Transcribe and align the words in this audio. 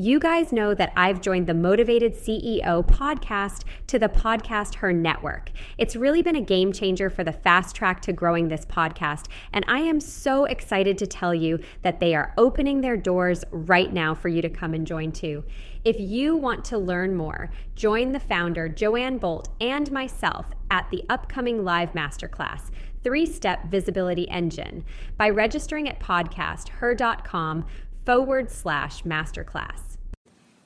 You 0.00 0.20
guys 0.20 0.52
know 0.52 0.74
that 0.74 0.92
I've 0.94 1.20
joined 1.20 1.48
the 1.48 1.54
Motivated 1.54 2.14
CEO 2.14 2.86
podcast 2.86 3.64
to 3.88 3.98
the 3.98 4.08
Podcast 4.08 4.76
Her 4.76 4.92
Network. 4.92 5.50
It's 5.76 5.96
really 5.96 6.22
been 6.22 6.36
a 6.36 6.40
game 6.40 6.72
changer 6.72 7.10
for 7.10 7.24
the 7.24 7.32
fast 7.32 7.74
track 7.74 8.00
to 8.02 8.12
growing 8.12 8.46
this 8.46 8.64
podcast, 8.64 9.26
and 9.52 9.64
I 9.66 9.80
am 9.80 9.98
so 9.98 10.44
excited 10.44 10.98
to 10.98 11.08
tell 11.08 11.34
you 11.34 11.58
that 11.82 11.98
they 11.98 12.14
are 12.14 12.32
opening 12.38 12.80
their 12.80 12.96
doors 12.96 13.42
right 13.50 13.92
now 13.92 14.14
for 14.14 14.28
you 14.28 14.40
to 14.40 14.48
come 14.48 14.72
and 14.72 14.86
join 14.86 15.10
too. 15.10 15.42
If 15.84 15.98
you 15.98 16.36
want 16.36 16.64
to 16.66 16.78
learn 16.78 17.16
more, 17.16 17.50
join 17.74 18.12
the 18.12 18.20
founder, 18.20 18.68
Joanne 18.68 19.18
Bolt, 19.18 19.48
and 19.60 19.90
myself 19.90 20.46
at 20.70 20.88
the 20.92 21.02
upcoming 21.08 21.64
live 21.64 21.92
masterclass 21.94 22.70
three 23.02 23.26
step 23.26 23.64
visibility 23.66 24.28
engine 24.28 24.84
by 25.16 25.28
registering 25.28 25.88
at 25.88 25.98
podcasther.com 25.98 27.66
forward 28.06 28.48
slash 28.48 29.02
masterclass. 29.02 29.87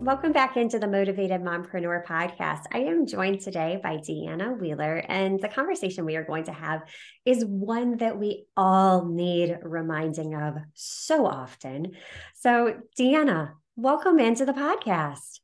Welcome 0.00 0.32
back 0.32 0.56
into 0.56 0.78
the 0.78 0.88
Motivated 0.88 1.42
Mompreneur 1.42 2.06
podcast. 2.06 2.62
I 2.72 2.78
am 2.78 3.04
joined 3.04 3.42
today 3.42 3.78
by 3.82 3.98
Deanna 3.98 4.58
Wheeler, 4.58 5.04
and 5.06 5.38
the 5.38 5.48
conversation 5.48 6.06
we 6.06 6.16
are 6.16 6.24
going 6.24 6.44
to 6.44 6.54
have 6.54 6.80
is 7.26 7.44
one 7.44 7.98
that 7.98 8.18
we 8.18 8.46
all 8.56 9.04
need 9.04 9.58
reminding 9.62 10.34
of 10.34 10.54
so 10.72 11.26
often. 11.26 11.92
So, 12.34 12.78
Deanna, 12.98 13.52
welcome 13.76 14.18
into 14.18 14.46
the 14.46 14.54
podcast. 14.54 15.40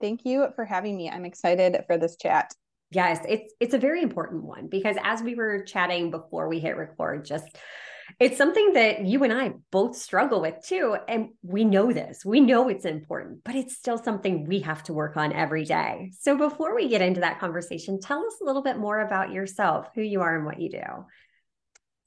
Thank 0.00 0.24
you 0.24 0.48
for 0.56 0.64
having 0.64 0.96
me. 0.96 1.08
I'm 1.08 1.24
excited 1.24 1.76
for 1.86 1.96
this 1.96 2.16
chat. 2.16 2.52
Yes, 2.90 3.20
it's 3.28 3.54
it's 3.60 3.74
a 3.74 3.78
very 3.78 4.02
important 4.02 4.42
one 4.42 4.66
because 4.66 4.96
as 5.04 5.22
we 5.22 5.36
were 5.36 5.62
chatting 5.62 6.10
before 6.10 6.48
we 6.48 6.58
hit 6.58 6.76
record, 6.76 7.24
just 7.24 7.56
it's 8.18 8.38
something 8.38 8.72
that 8.72 9.04
you 9.04 9.24
and 9.24 9.32
I 9.32 9.52
both 9.70 9.94
struggle 9.94 10.40
with 10.40 10.64
too. 10.64 10.96
And 11.06 11.30
we 11.42 11.64
know 11.64 11.92
this, 11.92 12.24
we 12.24 12.40
know 12.40 12.68
it's 12.68 12.86
important, 12.86 13.44
but 13.44 13.54
it's 13.54 13.76
still 13.76 13.98
something 13.98 14.46
we 14.46 14.60
have 14.60 14.82
to 14.84 14.94
work 14.94 15.18
on 15.18 15.34
every 15.34 15.64
day. 15.64 16.12
So 16.18 16.36
before 16.36 16.74
we 16.74 16.88
get 16.88 17.02
into 17.02 17.20
that 17.20 17.40
conversation, 17.40 18.00
tell 18.00 18.24
us 18.24 18.34
a 18.40 18.44
little 18.44 18.62
bit 18.62 18.78
more 18.78 19.00
about 19.00 19.32
yourself, 19.32 19.88
who 19.94 20.00
you 20.00 20.22
are, 20.22 20.34
and 20.34 20.46
what 20.46 20.60
you 20.60 20.70
do. 20.70 20.82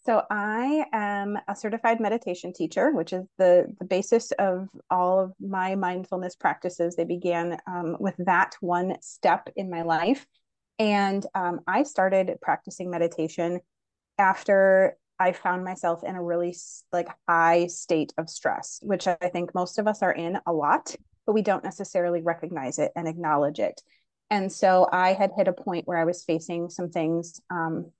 So 0.05 0.23
I 0.31 0.85
am 0.91 1.37
a 1.47 1.55
certified 1.55 1.99
meditation 1.99 2.53
teacher, 2.53 2.91
which 2.91 3.13
is 3.13 3.25
the 3.37 3.67
the 3.79 3.85
basis 3.85 4.31
of 4.31 4.67
all 4.89 5.19
of 5.19 5.33
my 5.39 5.75
mindfulness 5.75 6.35
practices. 6.35 6.95
They 6.95 7.03
began 7.03 7.59
um, 7.67 7.97
with 7.99 8.15
that 8.19 8.55
one 8.61 8.95
step 9.01 9.49
in 9.55 9.69
my 9.69 9.83
life, 9.83 10.25
and 10.79 11.23
um, 11.35 11.59
I 11.67 11.83
started 11.83 12.35
practicing 12.41 12.89
meditation 12.89 13.59
after 14.17 14.97
I 15.19 15.33
found 15.33 15.63
myself 15.63 16.03
in 16.03 16.15
a 16.15 16.23
really 16.23 16.55
like 16.93 17.09
high 17.27 17.67
state 17.67 18.13
of 18.17 18.29
stress, 18.29 18.79
which 18.81 19.07
I 19.07 19.15
think 19.15 19.53
most 19.53 19.77
of 19.77 19.87
us 19.87 20.01
are 20.01 20.11
in 20.11 20.39
a 20.45 20.53
lot, 20.53 20.95
but 21.25 21.33
we 21.33 21.41
don't 21.41 21.63
necessarily 21.63 22.21
recognize 22.21 22.79
it 22.79 22.91
and 22.95 23.07
acknowledge 23.07 23.59
it. 23.59 23.81
And 24.29 24.51
so 24.51 24.87
I 24.91 25.13
had 25.13 25.31
hit 25.35 25.47
a 25.47 25.53
point 25.53 25.87
where 25.87 25.97
I 25.97 26.05
was 26.05 26.23
facing 26.23 26.69
some 26.69 26.89
things 26.89 27.41
um, 27.49 27.91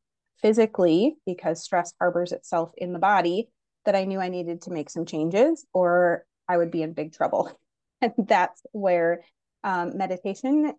physically 0.42 1.16
because 1.25 1.64
stress 1.64 1.94
harbors 2.00 2.31
itself 2.31 2.72
in 2.78 2.94
the 2.94 3.00
body 3.00 3.50
that 3.86 3.95
I 3.95 4.06
knew 4.06 4.20
I 4.20 4.30
needed 4.30 4.62
to 4.64 4.72
make 4.72 4.90
some 4.90 5.06
changes 5.06 5.66
or 5.74 6.24
I 6.47 6.57
would 6.57 6.72
be 6.72 6.84
in 6.84 6.94
big 6.94 7.13
trouble. 7.13 7.51
And 8.01 8.13
that's 8.18 8.62
where 8.72 9.25
um, 9.66 9.97
meditation 9.97 10.74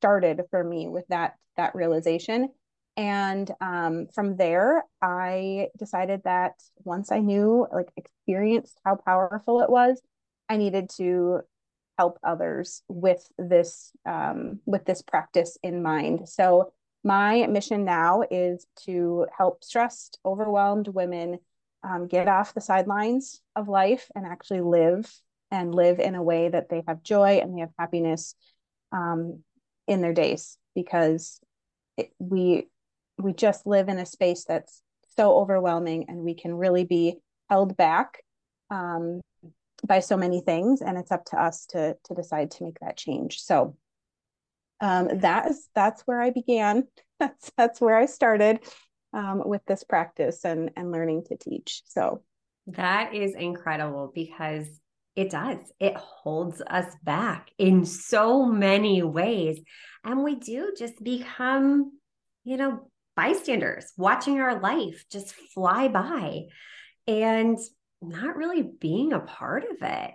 started 0.00 0.42
for 0.50 0.64
me 0.64 0.88
with 0.88 1.04
that 1.10 1.34
that 1.56 1.76
realization 1.76 2.48
and 2.98 3.50
um, 3.62 4.08
from 4.14 4.36
there 4.36 4.84
i 5.00 5.68
decided 5.78 6.20
that 6.24 6.52
once 6.84 7.10
i 7.10 7.18
knew 7.18 7.66
like 7.72 7.88
experienced 7.96 8.78
how 8.84 8.94
powerful 8.94 9.62
it 9.62 9.70
was 9.70 10.02
i 10.50 10.58
needed 10.58 10.90
to 10.90 11.40
help 11.98 12.18
others 12.22 12.82
with 12.88 13.28
this 13.36 13.90
um, 14.06 14.60
with 14.64 14.84
this 14.86 15.02
practice 15.02 15.58
in 15.62 15.82
mind. 15.82 16.28
So 16.28 16.72
my 17.04 17.46
mission 17.48 17.84
now 17.84 18.22
is 18.30 18.66
to 18.86 19.26
help 19.36 19.64
stressed 19.64 20.18
overwhelmed 20.24 20.88
women 20.88 21.38
um, 21.82 22.06
get 22.06 22.28
off 22.28 22.54
the 22.54 22.60
sidelines 22.60 23.40
of 23.56 23.68
life 23.68 24.08
and 24.14 24.24
actually 24.26 24.60
live 24.60 25.12
and 25.50 25.74
live 25.74 25.98
in 25.98 26.14
a 26.14 26.22
way 26.22 26.48
that 26.48 26.68
they 26.68 26.82
have 26.86 27.02
joy 27.02 27.38
and 27.38 27.54
they 27.54 27.60
have 27.60 27.72
happiness 27.78 28.34
um, 28.92 29.42
in 29.86 30.00
their 30.00 30.12
days 30.12 30.56
because 30.74 31.40
it, 31.96 32.10
we 32.18 32.68
we 33.18 33.32
just 33.32 33.66
live 33.66 33.88
in 33.88 33.98
a 33.98 34.06
space 34.06 34.44
that's 34.44 34.82
so 35.16 35.36
overwhelming 35.36 36.06
and 36.08 36.18
we 36.18 36.34
can 36.34 36.54
really 36.54 36.84
be 36.84 37.18
held 37.50 37.76
back 37.76 38.22
um, 38.70 39.20
by 39.86 40.00
so 40.00 40.16
many 40.16 40.40
things 40.40 40.80
and 40.80 40.96
it's 40.96 41.10
up 41.10 41.24
to 41.24 41.40
us 41.40 41.66
to 41.66 41.96
to 42.04 42.14
decide 42.14 42.50
to 42.52 42.64
make 42.64 42.78
that 42.80 42.96
change. 42.96 43.40
So 43.40 43.76
um, 44.80 45.08
that 45.20 45.50
is 45.50 45.68
that's 45.74 46.02
where 46.02 46.20
i 46.20 46.30
began. 46.30 46.84
That's 47.20 47.50
that's 47.56 47.80
where 47.80 47.96
i 47.96 48.06
started 48.06 48.60
um, 49.12 49.42
with 49.44 49.62
this 49.66 49.82
practice 49.82 50.44
and 50.44 50.70
and 50.76 50.92
learning 50.92 51.24
to 51.24 51.36
teach. 51.36 51.82
So 51.86 52.22
that 52.68 53.12
is 53.12 53.34
incredible 53.34 54.12
because 54.14 54.68
it 55.16 55.30
does. 55.30 55.58
It 55.80 55.96
holds 55.96 56.62
us 56.64 56.94
back 57.02 57.50
in 57.58 57.84
so 57.84 58.46
many 58.46 59.02
ways. 59.02 59.58
And 60.04 60.22
we 60.22 60.36
do 60.36 60.72
just 60.78 61.02
become 61.02 61.90
you 62.44 62.56
know 62.56 62.88
bystanders 63.18 63.92
watching 63.96 64.38
our 64.38 64.60
life 64.60 65.04
just 65.10 65.34
fly 65.52 65.88
by 65.88 66.42
and 67.08 67.58
not 68.00 68.36
really 68.36 68.62
being 68.62 69.12
a 69.12 69.18
part 69.18 69.64
of 69.64 69.76
it. 69.80 70.12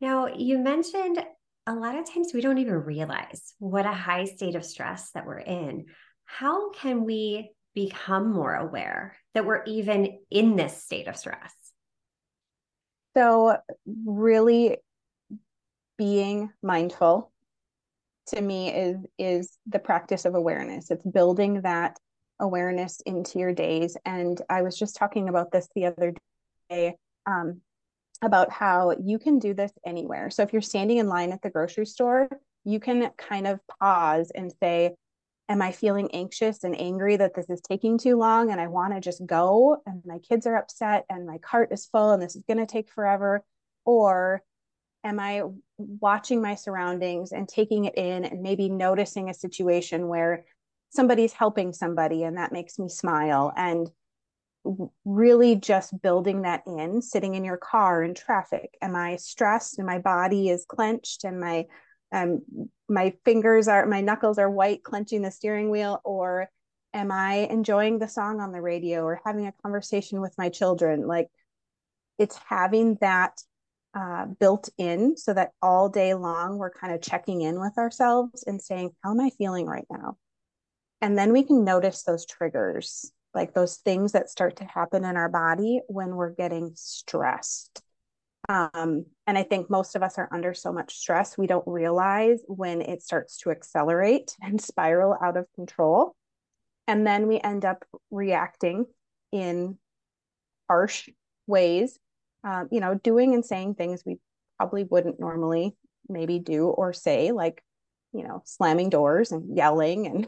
Now, 0.00 0.26
you 0.26 0.56
mentioned 0.56 1.22
a 1.66 1.74
lot 1.74 1.98
of 1.98 2.10
times 2.10 2.30
we 2.32 2.40
don't 2.40 2.56
even 2.56 2.76
realize 2.76 3.52
what 3.58 3.84
a 3.84 3.92
high 3.92 4.24
state 4.24 4.54
of 4.54 4.64
stress 4.64 5.10
that 5.10 5.26
we're 5.26 5.40
in. 5.40 5.84
How 6.24 6.70
can 6.70 7.04
we 7.04 7.50
become 7.74 8.32
more 8.32 8.54
aware 8.54 9.18
that 9.34 9.44
we're 9.44 9.62
even 9.64 10.20
in 10.30 10.56
this 10.56 10.82
state 10.82 11.08
of 11.08 11.18
stress? 11.18 11.52
So, 13.14 13.58
really 14.06 14.78
being 15.98 16.48
mindful 16.62 17.32
to 18.28 18.40
me 18.40 18.72
is 18.72 18.96
is 19.18 19.58
the 19.66 19.78
practice 19.78 20.24
of 20.24 20.34
awareness. 20.34 20.90
It's 20.90 21.04
building 21.04 21.60
that 21.62 21.98
awareness 22.40 23.00
into 23.06 23.38
your 23.38 23.52
days. 23.52 23.96
And 24.04 24.40
I 24.48 24.62
was 24.62 24.78
just 24.78 24.96
talking 24.96 25.28
about 25.28 25.52
this 25.52 25.68
the 25.74 25.86
other 25.86 26.14
day 26.68 26.96
um, 27.26 27.60
about 28.22 28.50
how 28.50 28.96
you 29.02 29.18
can 29.18 29.38
do 29.38 29.54
this 29.54 29.72
anywhere. 29.86 30.30
So 30.30 30.42
if 30.42 30.52
you're 30.52 30.62
standing 30.62 30.98
in 30.98 31.08
line 31.08 31.32
at 31.32 31.42
the 31.42 31.50
grocery 31.50 31.86
store, 31.86 32.28
you 32.64 32.80
can 32.80 33.10
kind 33.16 33.46
of 33.46 33.60
pause 33.80 34.30
and 34.34 34.52
say, 34.62 34.94
Am 35.48 35.62
I 35.62 35.72
feeling 35.72 36.14
anxious 36.14 36.62
and 36.62 36.80
angry 36.80 37.16
that 37.16 37.34
this 37.34 37.50
is 37.50 37.60
taking 37.60 37.98
too 37.98 38.16
long 38.16 38.52
and 38.52 38.60
I 38.60 38.68
want 38.68 38.94
to 38.94 39.00
just 39.00 39.26
go 39.26 39.82
and 39.84 40.00
my 40.06 40.20
kids 40.20 40.46
are 40.46 40.54
upset 40.54 41.06
and 41.10 41.26
my 41.26 41.38
cart 41.38 41.72
is 41.72 41.86
full 41.86 42.12
and 42.12 42.22
this 42.22 42.36
is 42.36 42.44
going 42.46 42.58
to 42.58 42.66
take 42.66 42.88
forever? 42.88 43.42
Or 43.84 44.44
am 45.02 45.18
I 45.18 45.42
watching 45.76 46.40
my 46.40 46.54
surroundings 46.54 47.32
and 47.32 47.48
taking 47.48 47.86
it 47.86 47.96
in 47.96 48.24
and 48.24 48.42
maybe 48.42 48.68
noticing 48.68 49.28
a 49.28 49.34
situation 49.34 50.06
where 50.06 50.44
somebody's 50.90 51.32
helping 51.32 51.72
somebody 51.72 52.24
and 52.24 52.36
that 52.36 52.52
makes 52.52 52.78
me 52.78 52.88
smile. 52.88 53.52
And 53.56 53.90
really 55.04 55.56
just 55.56 56.00
building 56.02 56.42
that 56.42 56.62
in 56.66 57.00
sitting 57.00 57.34
in 57.34 57.44
your 57.44 57.56
car 57.56 58.02
in 58.02 58.14
traffic. 58.14 58.76
Am 58.82 58.94
i 58.94 59.16
stressed? 59.16 59.78
And 59.78 59.86
my 59.86 59.98
body 59.98 60.50
is 60.50 60.66
clenched 60.66 61.24
and 61.24 61.40
my 61.40 61.66
um 62.12 62.42
my 62.88 63.14
fingers 63.24 63.68
are 63.68 63.86
my 63.86 64.00
knuckles 64.00 64.38
are 64.38 64.50
white 64.50 64.82
clenching 64.82 65.22
the 65.22 65.30
steering 65.30 65.70
wheel 65.70 66.00
or 66.04 66.50
am 66.92 67.10
i 67.10 67.48
enjoying 67.50 67.98
the 67.98 68.08
song 68.08 68.40
on 68.40 68.52
the 68.52 68.60
radio 68.60 69.02
or 69.02 69.20
having 69.24 69.46
a 69.46 69.54
conversation 69.62 70.20
with 70.20 70.34
my 70.36 70.50
children? 70.50 71.06
Like 71.06 71.28
it's 72.18 72.36
having 72.48 72.98
that 73.00 73.40
uh, 73.94 74.26
built 74.38 74.68
in 74.78 75.16
so 75.16 75.32
that 75.34 75.52
all 75.62 75.88
day 75.88 76.14
long 76.14 76.58
we're 76.58 76.70
kind 76.70 76.94
of 76.94 77.00
checking 77.00 77.40
in 77.40 77.58
with 77.58 77.76
ourselves 77.78 78.44
and 78.46 78.62
saying 78.62 78.90
how 79.02 79.10
am 79.10 79.18
i 79.18 79.30
feeling 79.30 79.66
right 79.66 79.86
now 79.90 80.16
and 81.00 81.16
then 81.16 81.32
we 81.32 81.42
can 81.42 81.64
notice 81.64 82.02
those 82.02 82.26
triggers, 82.26 83.10
like 83.34 83.54
those 83.54 83.76
things 83.76 84.12
that 84.12 84.28
start 84.28 84.56
to 84.56 84.64
happen 84.64 85.04
in 85.04 85.16
our 85.16 85.28
body 85.28 85.80
when 85.88 86.14
we're 86.14 86.34
getting 86.34 86.72
stressed. 86.74 87.82
Um, 88.48 89.06
and 89.26 89.38
I 89.38 89.42
think 89.42 89.70
most 89.70 89.94
of 89.94 90.02
us 90.02 90.18
are 90.18 90.28
under 90.32 90.54
so 90.54 90.72
much 90.72 90.94
stress, 90.94 91.38
we 91.38 91.46
don't 91.46 91.66
realize 91.66 92.42
when 92.46 92.80
it 92.82 93.02
starts 93.02 93.38
to 93.38 93.50
accelerate 93.50 94.36
and 94.42 94.60
spiral 94.60 95.16
out 95.22 95.36
of 95.36 95.46
control. 95.54 96.16
And 96.86 97.06
then 97.06 97.28
we 97.28 97.38
end 97.38 97.64
up 97.64 97.84
reacting 98.10 98.86
in 99.30 99.78
harsh 100.68 101.08
ways, 101.46 101.98
um, 102.42 102.68
you 102.72 102.80
know, 102.80 102.94
doing 102.94 103.34
and 103.34 103.44
saying 103.44 103.74
things 103.74 104.02
we 104.04 104.18
probably 104.56 104.84
wouldn't 104.84 105.20
normally 105.20 105.76
maybe 106.08 106.40
do 106.40 106.66
or 106.66 106.92
say, 106.92 107.30
like, 107.30 107.62
you 108.12 108.24
know, 108.24 108.42
slamming 108.44 108.90
doors 108.90 109.30
and 109.30 109.56
yelling 109.56 110.06
and 110.06 110.26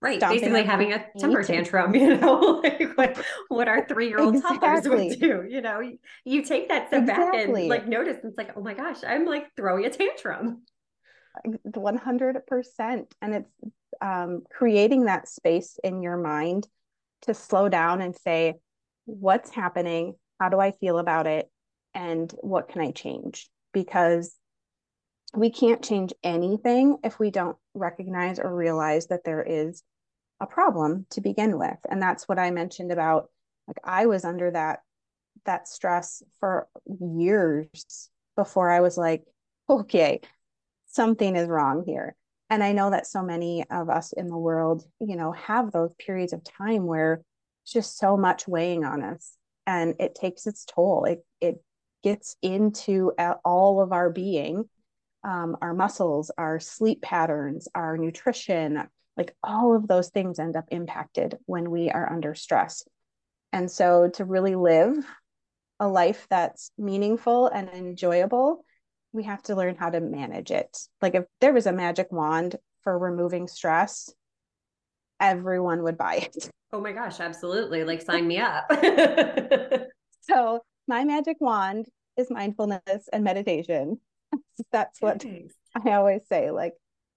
Right. 0.00 0.20
Basically 0.20 0.62
having 0.62 0.92
a 0.92 1.04
temper 1.18 1.42
tantrum, 1.42 1.94
you 1.94 2.16
know, 2.16 2.60
like 2.62 2.96
what, 2.96 3.20
what 3.48 3.68
our 3.68 3.86
three 3.86 4.08
year 4.08 4.20
old 4.20 4.36
exactly. 4.36 4.58
toddlers 4.58 4.88
would 4.88 5.20
do. 5.20 5.44
You 5.48 5.60
know, 5.60 5.80
you, 5.80 5.98
you 6.24 6.42
take 6.42 6.68
that 6.68 6.88
step 6.88 7.02
exactly. 7.02 7.38
back 7.38 7.48
and 7.48 7.68
like 7.68 7.88
notice 7.88 8.18
and 8.22 8.30
it's 8.30 8.38
like, 8.38 8.56
oh 8.56 8.60
my 8.60 8.74
gosh, 8.74 8.98
I'm 9.06 9.24
like 9.24 9.46
throwing 9.56 9.84
a 9.86 9.90
tantrum. 9.90 10.62
100%. 11.46 13.12
And 13.22 13.34
it's 13.34 13.50
um, 14.00 14.42
creating 14.50 15.04
that 15.04 15.28
space 15.28 15.78
in 15.82 16.02
your 16.02 16.16
mind 16.16 16.68
to 17.22 17.34
slow 17.34 17.68
down 17.68 18.00
and 18.00 18.14
say, 18.14 18.54
what's 19.04 19.50
happening? 19.50 20.14
How 20.40 20.48
do 20.48 20.60
I 20.60 20.70
feel 20.72 20.98
about 20.98 21.26
it? 21.26 21.50
And 21.94 22.32
what 22.40 22.68
can 22.68 22.82
I 22.82 22.92
change? 22.92 23.48
Because 23.72 24.37
we 25.34 25.50
can't 25.50 25.84
change 25.84 26.12
anything 26.22 26.98
if 27.04 27.18
we 27.18 27.30
don't 27.30 27.56
recognize 27.74 28.38
or 28.38 28.54
realize 28.54 29.08
that 29.08 29.24
there 29.24 29.42
is 29.42 29.82
a 30.40 30.46
problem 30.46 31.06
to 31.10 31.20
begin 31.20 31.58
with. 31.58 31.76
And 31.88 32.00
that's 32.00 32.28
what 32.28 32.38
i 32.38 32.50
mentioned 32.50 32.92
about 32.92 33.30
like 33.66 33.78
i 33.84 34.06
was 34.06 34.24
under 34.24 34.50
that 34.50 34.80
that 35.44 35.68
stress 35.68 36.22
for 36.40 36.68
years 37.00 38.10
before 38.36 38.70
i 38.70 38.80
was 38.80 38.96
like 38.96 39.24
okay 39.68 40.20
something 40.86 41.36
is 41.36 41.48
wrong 41.48 41.84
here. 41.86 42.16
And 42.50 42.64
i 42.64 42.72
know 42.72 42.90
that 42.90 43.06
so 43.06 43.22
many 43.22 43.64
of 43.70 43.90
us 43.90 44.12
in 44.12 44.28
the 44.28 44.38
world 44.38 44.84
you 45.00 45.16
know 45.16 45.32
have 45.32 45.72
those 45.72 45.90
periods 45.98 46.32
of 46.32 46.44
time 46.44 46.86
where 46.86 47.22
it's 47.62 47.72
just 47.72 47.98
so 47.98 48.16
much 48.16 48.48
weighing 48.48 48.84
on 48.84 49.02
us 49.02 49.38
and 49.68 49.94
it 50.00 50.14
takes 50.14 50.46
its 50.46 50.64
toll. 50.64 51.04
It 51.04 51.24
it 51.40 51.62
gets 52.02 52.36
into 52.40 53.12
all 53.44 53.82
of 53.82 53.92
our 53.92 54.08
being 54.08 54.68
um, 55.24 55.56
our 55.60 55.74
muscles, 55.74 56.30
our 56.38 56.60
sleep 56.60 57.02
patterns, 57.02 57.68
our 57.74 57.96
nutrition, 57.96 58.88
like 59.16 59.34
all 59.42 59.74
of 59.74 59.88
those 59.88 60.10
things 60.10 60.38
end 60.38 60.56
up 60.56 60.66
impacted 60.70 61.36
when 61.46 61.70
we 61.70 61.90
are 61.90 62.10
under 62.10 62.34
stress. 62.34 62.84
And 63.52 63.70
so 63.70 64.08
to 64.14 64.24
really 64.24 64.54
live 64.54 64.96
a 65.80 65.88
life 65.88 66.26
that's 66.30 66.70
meaningful 66.78 67.46
and 67.48 67.68
enjoyable, 67.70 68.64
we 69.12 69.24
have 69.24 69.42
to 69.44 69.56
learn 69.56 69.76
how 69.76 69.90
to 69.90 70.00
manage 70.00 70.50
it. 70.50 70.76
Like 71.00 71.14
if 71.14 71.24
there 71.40 71.52
was 71.52 71.66
a 71.66 71.72
magic 71.72 72.12
wand 72.12 72.56
for 72.82 72.98
removing 72.98 73.48
stress, 73.48 74.12
everyone 75.20 75.82
would 75.82 75.98
buy 75.98 76.16
it. 76.16 76.50
Oh 76.70 76.82
my 76.82 76.92
gosh, 76.92 77.18
absolutely. 77.18 77.82
Like 77.82 78.02
sign 78.02 78.28
me 78.28 78.36
up. 78.36 78.66
so 80.20 80.60
my 80.86 81.02
magic 81.02 81.38
wand 81.40 81.88
is 82.18 82.30
mindfulness 82.30 83.08
and 83.10 83.24
meditation. 83.24 83.98
that's 84.72 85.00
what 85.00 85.24
I 85.74 85.92
always 85.92 86.22
say. 86.28 86.50
Like 86.50 86.74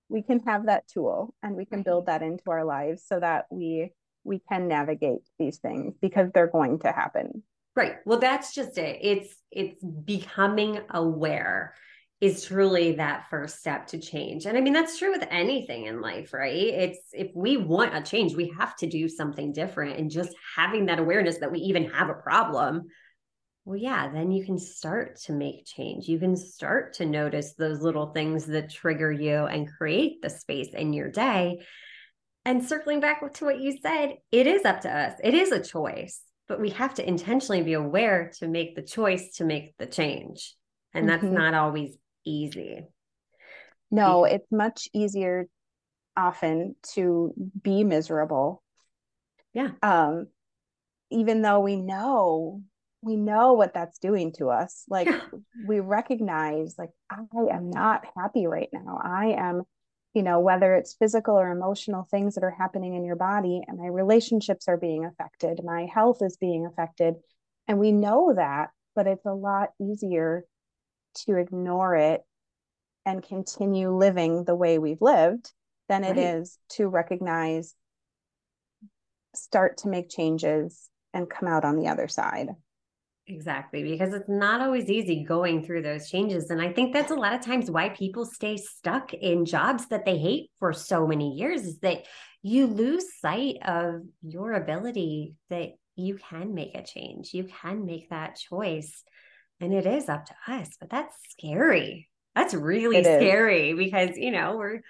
we 0.10 0.22
can 0.22 0.40
have 0.42 0.66
that 0.66 0.88
tool 0.88 1.34
and 1.42 1.56
we 1.56 1.66
can 1.66 1.84
build 1.84 2.08
that 2.08 2.22
into 2.22 2.44
our 2.50 2.66
lives 2.66 3.04
so 3.08 3.20
that 3.20 3.46
we 3.50 3.92
we 4.24 4.40
can 4.50 4.68
navigate 4.68 5.28
these 5.40 5.58
things 5.58 5.96
because 6.02 6.30
they're 6.34 6.48
going 6.48 6.80
to 6.80 6.92
happen. 6.92 7.44
Right. 7.76 7.96
Well, 8.06 8.20
that's 8.20 8.54
just 8.54 8.78
it. 8.78 9.00
It's 9.02 9.36
it's 9.52 9.84
becoming 9.84 10.80
aware 10.90 11.74
is 12.20 12.46
truly 12.46 12.92
that 12.94 13.26
first 13.32 13.60
step 13.60 13.88
to 13.88 13.98
change. 13.98 14.46
And 14.46 14.58
I 14.58 14.62
mean 14.62 14.74
that's 14.74 15.00
true 15.00 15.12
with 15.12 15.28
anything 15.32 15.86
in 15.86 16.02
life, 16.02 16.34
right? 16.34 16.54
It's 16.54 17.00
if 17.14 17.32
we 17.34 17.58
want 17.58 17.96
a 17.96 18.02
change, 18.02 18.36
we 18.36 18.54
have 18.60 18.76
to 18.78 18.88
do 18.88 19.10
something 19.10 19.54
different 19.54 19.98
and 19.98 20.12
just 20.12 20.36
having 20.56 20.86
that 20.86 21.00
awareness 21.00 21.40
that 21.40 21.52
we 21.52 21.60
even 21.60 21.90
have 21.90 22.10
a 22.10 22.14
problem 22.14 22.84
well, 23.63 23.78
yeah, 23.78 24.12
then 24.12 24.31
you 24.31 24.44
can 24.44 24.58
start 24.58 25.18
to 25.25 25.34
make 25.34 25.66
change. 25.66 26.08
You 26.08 26.18
can 26.18 26.36
start 26.36 26.94
to 26.96 27.06
notice 27.06 27.54
those 27.54 27.81
little 27.81 28.08
things 28.08 28.48
that 28.48 28.72
trigger 28.72 29.12
you 29.12 29.46
and 29.46 29.72
create 29.72 30.22
the 30.22 30.30
space 30.30 30.69
in 30.74 30.94
your 30.94 31.10
day. 31.10 31.62
And 32.44 32.66
circling 32.66 33.02
back 33.02 33.22
to 33.34 33.46
what 33.46 33.60
you 33.60 33.78
said, 33.80 34.16
it 34.31 34.48
is 34.48 34.66
up 34.66 34.81
to 34.81 34.90
us. 34.90 35.13
It 35.24 35.36
is 35.36 35.52
a 35.52 35.63
choice, 35.63 36.22
but 36.48 36.60
we 36.60 36.72
have 36.72 36.96
to 36.96 37.08
intentionally 37.08 37.62
be 37.62 37.74
aware 37.74 38.31
to 38.40 38.48
make 38.48 38.75
the 38.75 38.81
choice 38.81 39.36
to 39.36 39.46
make 39.46 39.78
the 39.78 39.86
change. 39.86 40.56
And 40.96 41.08
that's 41.08 41.24
mm-hmm. 41.24 41.36
not 41.36 41.54
always 41.54 41.96
easy. 42.25 42.81
No, 43.92 44.24
it's 44.24 44.52
much 44.52 44.90
easier 44.92 45.48
often 46.18 46.75
to 46.94 47.34
be 47.62 47.84
miserable. 47.84 48.63
Yeah. 49.54 49.69
Um, 49.84 50.28
even 51.12 51.44
though 51.44 51.60
we 51.60 51.75
know 51.75 52.63
we 53.01 53.15
know 53.15 53.53
what 53.53 53.74
that's 53.74 53.98
doing 53.98 54.31
to 54.33 54.50
us. 54.50 54.83
Like 54.89 55.07
we 55.68 55.80
recognize 55.80 56.75
like 56.77 56.92
i 57.09 57.24
am 57.51 57.71
not 57.71 58.03
happy 58.15 58.48
right 58.48 58.69
now. 58.71 59.00
I 59.03 59.36
am 59.38 59.63
you 60.13 60.24
know 60.24 60.39
whether 60.39 60.75
it's 60.75 60.94
physical 60.94 61.36
or 61.36 61.50
emotional 61.50 62.07
things 62.09 62.36
that 62.36 62.44
are 62.44 62.56
happening 62.57 62.95
in 62.95 63.06
your 63.06 63.15
body 63.15 63.62
and 63.68 63.77
my 63.77 63.88
relationships 63.88 64.68
are 64.68 64.77
being 64.77 65.06
affected 65.06 65.62
my 65.63 65.86
health 65.86 66.21
is 66.21 66.38
being 66.38 66.65
affected 66.65 67.15
and 67.68 67.80
we 67.80 67.92
know 67.92 68.33
that 68.36 68.71
but 68.95 69.07
it's 69.07 69.25
a 69.25 69.33
lot 69.33 69.69
easier 69.80 70.44
to 71.15 71.38
ignore 71.38 71.95
it 71.95 72.21
and 73.06 73.24
continue 73.24 73.89
living 73.95 74.44
the 74.44 74.56
way 74.56 74.77
we've 74.77 75.01
lived 75.01 75.51
than 75.88 76.03
it 76.03 76.18
right. 76.18 76.18
is 76.18 76.57
to 76.69 76.88
recognize 76.88 77.74
start 79.33 79.77
to 79.77 79.88
make 79.88 80.09
changes 80.09 80.89
and 81.13 81.30
come 81.30 81.48
out 81.48 81.63
on 81.63 81.77
the 81.77 81.88
other 81.88 82.07
side 82.07 82.50
Exactly, 83.33 83.83
because 83.83 84.13
it's 84.13 84.28
not 84.28 84.60
always 84.60 84.89
easy 84.89 85.24
going 85.24 85.63
through 85.63 85.83
those 85.83 86.10
changes. 86.10 86.50
And 86.50 86.62
I 86.62 86.74
think 86.74 86.92
that's 86.94 87.12
a 87.12 87.16
lot 87.16 87.33
of 87.33 87.45
times 87.45 87.72
why 87.72 87.89
people 87.89 88.25
stay 88.25 88.57
stuck 88.57 89.13
in 89.13 89.45
jobs 89.45 89.88
that 89.88 90.04
they 90.06 90.18
hate 90.18 90.51
for 90.60 90.74
so 90.74 91.07
many 91.07 91.36
years 91.36 91.62
is 91.62 91.80
that 91.80 92.04
you 92.42 92.68
lose 92.68 93.06
sight 93.22 93.56
of 93.66 94.01
your 94.22 94.54
ability 94.54 95.36
that 95.50 95.69
you 95.95 96.18
can 96.30 96.54
make 96.54 96.75
a 96.75 96.83
change, 96.83 97.33
you 97.33 97.45
can 97.62 97.86
make 97.86 98.10
that 98.10 98.36
choice. 98.36 99.04
And 99.62 99.74
it 99.74 99.86
is 99.86 100.10
up 100.10 100.25
to 100.25 100.34
us, 100.48 100.69
but 100.80 100.89
that's 100.89 101.16
scary. 101.30 102.10
That's 102.36 102.54
really 102.54 103.04
scary 103.04 103.74
because, 103.74 104.18
you 104.18 104.31
know, 104.31 104.57
we're 104.57 104.81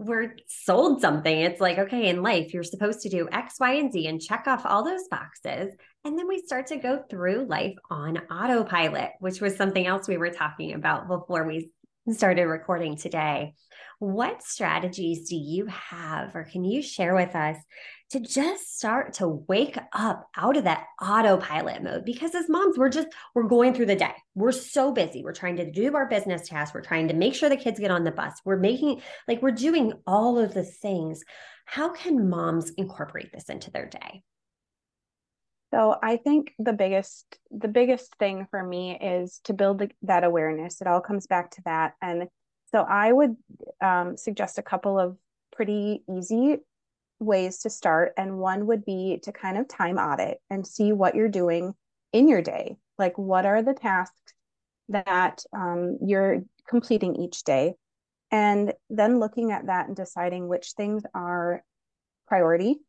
we're 0.00 0.34
sold 0.48 1.02
something. 1.02 1.40
It's 1.40 1.60
like, 1.60 1.78
okay, 1.78 2.08
in 2.08 2.22
life, 2.22 2.54
you're 2.54 2.62
supposed 2.62 3.02
to 3.02 3.10
do 3.10 3.28
X, 3.30 3.56
Y, 3.60 3.72
and 3.74 3.92
Z 3.92 4.06
and 4.06 4.20
check 4.20 4.44
off 4.46 4.64
all 4.64 4.82
those 4.82 5.06
boxes. 5.10 5.74
And 6.04 6.18
then 6.18 6.26
we 6.26 6.40
start 6.40 6.68
to 6.68 6.78
go 6.78 7.04
through 7.10 7.44
life 7.46 7.74
on 7.90 8.16
autopilot, 8.30 9.10
which 9.20 9.42
was 9.42 9.56
something 9.56 9.86
else 9.86 10.08
we 10.08 10.16
were 10.16 10.30
talking 10.30 10.72
about 10.72 11.06
before 11.06 11.46
we 11.46 11.70
started 12.10 12.44
recording 12.44 12.96
today. 12.96 13.52
What 13.98 14.42
strategies 14.42 15.28
do 15.28 15.36
you 15.36 15.66
have, 15.66 16.34
or 16.34 16.44
can 16.44 16.64
you 16.64 16.80
share 16.80 17.14
with 17.14 17.36
us 17.36 17.58
to 18.10 18.20
just 18.20 18.76
start 18.76 19.14
to 19.14 19.28
wake 19.28 19.78
up 19.92 20.28
out 20.36 20.56
of 20.56 20.64
that 20.64 20.86
autopilot 21.00 21.82
mode? 21.82 22.04
Because 22.04 22.34
as 22.34 22.48
moms, 22.48 22.76
we're 22.76 22.88
just, 22.88 23.08
we're 23.34 23.44
going 23.44 23.72
through 23.74 23.86
the 23.86 23.96
day. 23.96 24.14
We're 24.34 24.52
so 24.52 24.92
busy. 24.92 25.22
We're 25.22 25.32
trying 25.32 25.56
to 25.56 25.70
do 25.70 25.94
our 25.94 26.08
business 26.08 26.48
tasks. 26.48 26.74
We're 26.74 26.82
trying 26.82 27.08
to 27.08 27.14
make 27.14 27.34
sure 27.34 27.48
the 27.48 27.56
kids 27.56 27.78
get 27.78 27.90
on 27.90 28.04
the 28.04 28.10
bus. 28.10 28.34
We're 28.44 28.56
making, 28.56 29.02
like, 29.28 29.42
we're 29.42 29.52
doing 29.52 29.92
all 30.06 30.38
of 30.38 30.54
the 30.54 30.64
things. 30.64 31.22
How 31.64 31.90
can 31.90 32.28
moms 32.28 32.70
incorporate 32.70 33.32
this 33.32 33.48
into 33.48 33.70
their 33.70 33.88
day? 33.88 34.22
So 35.72 35.96
I 36.02 36.16
think 36.16 36.52
the 36.58 36.72
biggest 36.72 37.38
the 37.52 37.68
biggest 37.68 38.16
thing 38.16 38.48
for 38.50 38.60
me 38.60 38.98
is 39.00 39.40
to 39.44 39.52
build 39.52 39.82
that 40.02 40.24
awareness. 40.24 40.80
It 40.80 40.88
all 40.88 41.00
comes 41.00 41.28
back 41.28 41.52
to 41.52 41.62
that, 41.64 41.94
and 42.02 42.26
so 42.72 42.80
I 42.80 43.12
would 43.12 43.36
um, 43.80 44.16
suggest 44.16 44.58
a 44.58 44.62
couple 44.62 44.98
of 44.98 45.16
pretty 45.52 46.02
easy 46.10 46.58
ways 47.20 47.58
to 47.58 47.70
start, 47.70 48.12
and 48.16 48.38
one 48.38 48.66
would 48.66 48.84
be 48.84 49.20
to 49.22 49.32
kind 49.32 49.58
of 49.58 49.68
time 49.68 49.98
audit 49.98 50.38
and 50.50 50.66
see 50.66 50.92
what 50.92 51.14
you're 51.14 51.28
doing 51.28 51.74
in 52.12 52.28
your 52.28 52.42
day. 52.42 52.76
Like, 52.98 53.16
what 53.16 53.46
are 53.46 53.62
the 53.62 53.74
tasks 53.74 54.34
that 54.88 55.44
um, 55.52 55.98
you're 56.04 56.42
completing 56.68 57.16
each 57.16 57.44
day, 57.44 57.74
and 58.30 58.72
then 58.88 59.20
looking 59.20 59.52
at 59.52 59.66
that 59.66 59.86
and 59.86 59.96
deciding 59.96 60.48
which 60.48 60.72
things 60.76 61.02
are 61.14 61.62
priority 62.26 62.80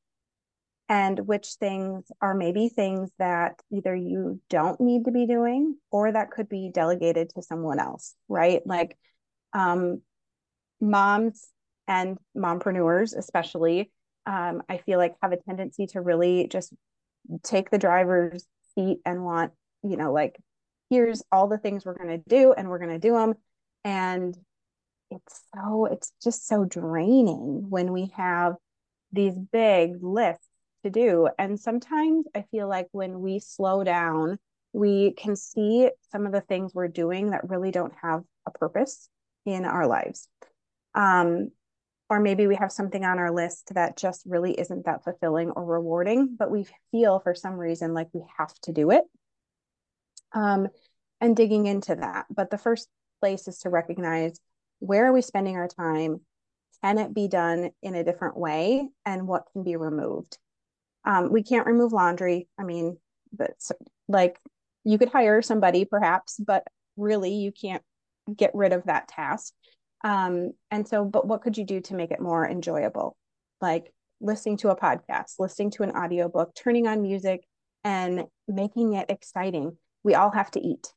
and 0.91 1.19
which 1.25 1.53
things 1.53 2.03
are 2.21 2.33
maybe 2.33 2.67
things 2.67 3.09
that 3.17 3.53
either 3.71 3.95
you 3.95 4.41
don't 4.49 4.81
need 4.81 5.05
to 5.05 5.11
be 5.11 5.25
doing 5.25 5.77
or 5.89 6.11
that 6.11 6.31
could 6.31 6.49
be 6.49 6.69
delegated 6.73 7.29
to 7.29 7.41
someone 7.41 7.79
else, 7.79 8.13
right? 8.27 8.61
Like 8.65 8.97
um, 9.53 10.01
moms 10.81 11.47
and 11.87 12.17
mompreneurs, 12.35 13.15
especially, 13.17 13.89
um, 14.25 14.61
I 14.69 14.77
feel 14.77 14.97
like 14.97 15.15
have 15.21 15.31
a 15.31 15.37
tendency 15.37 15.87
to 15.87 16.01
really 16.01 16.47
just 16.47 16.73
take 17.43 17.69
the 17.69 17.77
driver's 17.77 18.45
seat 18.75 18.99
and 19.05 19.23
want, 19.23 19.53
you 19.83 19.97
know, 19.97 20.11
like 20.11 20.39
here's 20.89 21.23
all 21.31 21.47
the 21.47 21.57
things 21.57 21.85
we're 21.85 21.97
going 21.97 22.09
to 22.21 22.29
do 22.29 22.53
and 22.53 22.69
we're 22.69 22.79
going 22.79 22.91
to 22.91 22.99
do 22.99 23.13
them 23.13 23.33
and 23.83 24.35
it's 25.09 25.41
so 25.53 25.85
it's 25.85 26.13
just 26.23 26.47
so 26.47 26.65
draining 26.65 27.65
when 27.69 27.91
we 27.91 28.11
have 28.15 28.55
these 29.11 29.33
big 29.51 30.01
lists 30.01 30.47
to 30.83 30.89
do. 30.89 31.29
And 31.37 31.59
sometimes 31.59 32.25
i 32.35 32.43
feel 32.51 32.67
like 32.67 32.87
when 32.91 33.21
we 33.21 33.39
slow 33.39 33.83
down 33.83 34.37
we 34.73 35.11
can 35.11 35.35
see 35.35 35.89
some 36.11 36.25
of 36.25 36.31
the 36.31 36.41
things 36.41 36.73
we're 36.73 36.87
doing 36.87 37.31
that 37.31 37.49
really 37.49 37.71
don't 37.71 37.93
have 38.01 38.23
a 38.45 38.51
purpose 38.51 39.09
in 39.45 39.65
our 39.65 39.87
lives. 39.87 40.27
Um, 40.95 41.51
or 42.11 42.19
maybe 42.19 42.45
we 42.45 42.57
have 42.57 42.73
something 42.73 43.05
on 43.05 43.19
our 43.19 43.31
list 43.31 43.73
that 43.73 43.95
just 43.95 44.23
really 44.25 44.51
isn't 44.59 44.83
that 44.83 45.01
fulfilling 45.01 45.49
or 45.51 45.63
rewarding 45.63 46.35
but 46.37 46.51
we 46.51 46.67
feel 46.91 47.19
for 47.21 47.33
some 47.33 47.53
reason 47.53 47.93
like 47.93 48.09
we 48.11 48.21
have 48.37 48.53
to 48.63 48.73
do 48.73 48.91
it. 48.91 49.05
Um, 50.33 50.67
and 51.21 51.37
digging 51.37 51.67
into 51.67 51.95
that. 51.95 52.25
But 52.29 52.49
the 52.49 52.57
first 52.57 52.89
place 53.21 53.47
is 53.47 53.59
to 53.59 53.69
recognize 53.69 54.41
where 54.79 55.05
are 55.05 55.13
we 55.13 55.21
spending 55.21 55.55
our 55.55 55.69
time? 55.69 56.19
Can 56.83 56.97
it 56.97 57.13
be 57.13 57.29
done 57.29 57.69
in 57.81 57.95
a 57.95 58.03
different 58.03 58.35
way? 58.35 58.89
And 59.05 59.25
what 59.25 59.43
can 59.53 59.63
be 59.63 59.77
removed? 59.77 60.37
Um, 61.05 61.31
we 61.31 61.43
can't 61.43 61.67
remove 61.67 61.93
laundry. 61.93 62.49
I 62.59 62.63
mean 62.63 62.97
but 63.31 63.51
like 64.09 64.37
you 64.83 64.97
could 64.97 65.09
hire 65.09 65.41
somebody 65.41 65.85
perhaps 65.85 66.37
but 66.45 66.67
really 66.97 67.35
you 67.35 67.53
can't 67.53 67.83
get 68.35 68.51
rid 68.53 68.73
of 68.73 68.83
that 68.83 69.07
task 69.07 69.53
um, 70.03 70.51
and 70.69 70.87
so 70.87 71.05
but 71.05 71.27
what 71.27 71.41
could 71.41 71.57
you 71.57 71.65
do 71.65 71.81
to 71.81 71.95
make 71.95 72.11
it 72.11 72.19
more 72.19 72.47
enjoyable? 72.47 73.15
Like 73.59 73.93
listening 74.21 74.57
to 74.57 74.69
a 74.69 74.75
podcast 74.75 75.33
listening 75.39 75.71
to 75.71 75.83
an 75.83 75.91
audiobook 75.91 76.53
turning 76.55 76.87
on 76.87 77.01
music 77.01 77.43
and 77.83 78.25
making 78.47 78.93
it 78.93 79.09
exciting. 79.09 79.75
We 80.03 80.13
all 80.15 80.31
have 80.31 80.51
to 80.51 80.59
eat. 80.59 80.93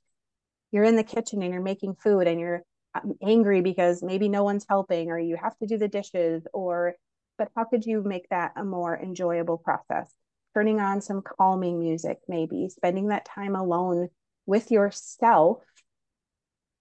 You're 0.70 0.84
in 0.84 0.96
the 0.96 1.04
kitchen 1.04 1.42
and 1.42 1.52
you're 1.52 1.62
making 1.62 1.94
food 1.94 2.26
and 2.26 2.38
you're 2.38 2.62
um, 2.94 3.14
angry 3.22 3.60
because 3.60 4.02
maybe 4.02 4.28
no 4.28 4.44
one's 4.44 4.66
helping 4.68 5.10
or 5.10 5.18
you 5.18 5.36
have 5.36 5.56
to 5.58 5.66
do 5.66 5.78
the 5.78 5.88
dishes 5.88 6.46
or 6.52 6.94
but 7.36 7.48
how 7.56 7.64
could 7.64 7.84
you 7.84 8.02
make 8.04 8.28
that 8.28 8.52
a 8.56 8.64
more 8.64 8.96
enjoyable 8.96 9.58
process? 9.58 10.12
Turning 10.54 10.78
on 10.78 11.00
some 11.00 11.22
calming 11.22 11.80
music 11.80 12.18
maybe 12.28 12.68
spending 12.68 13.08
that 13.08 13.24
time 13.24 13.56
alone 13.56 14.08
with 14.46 14.70
yourself 14.70 15.58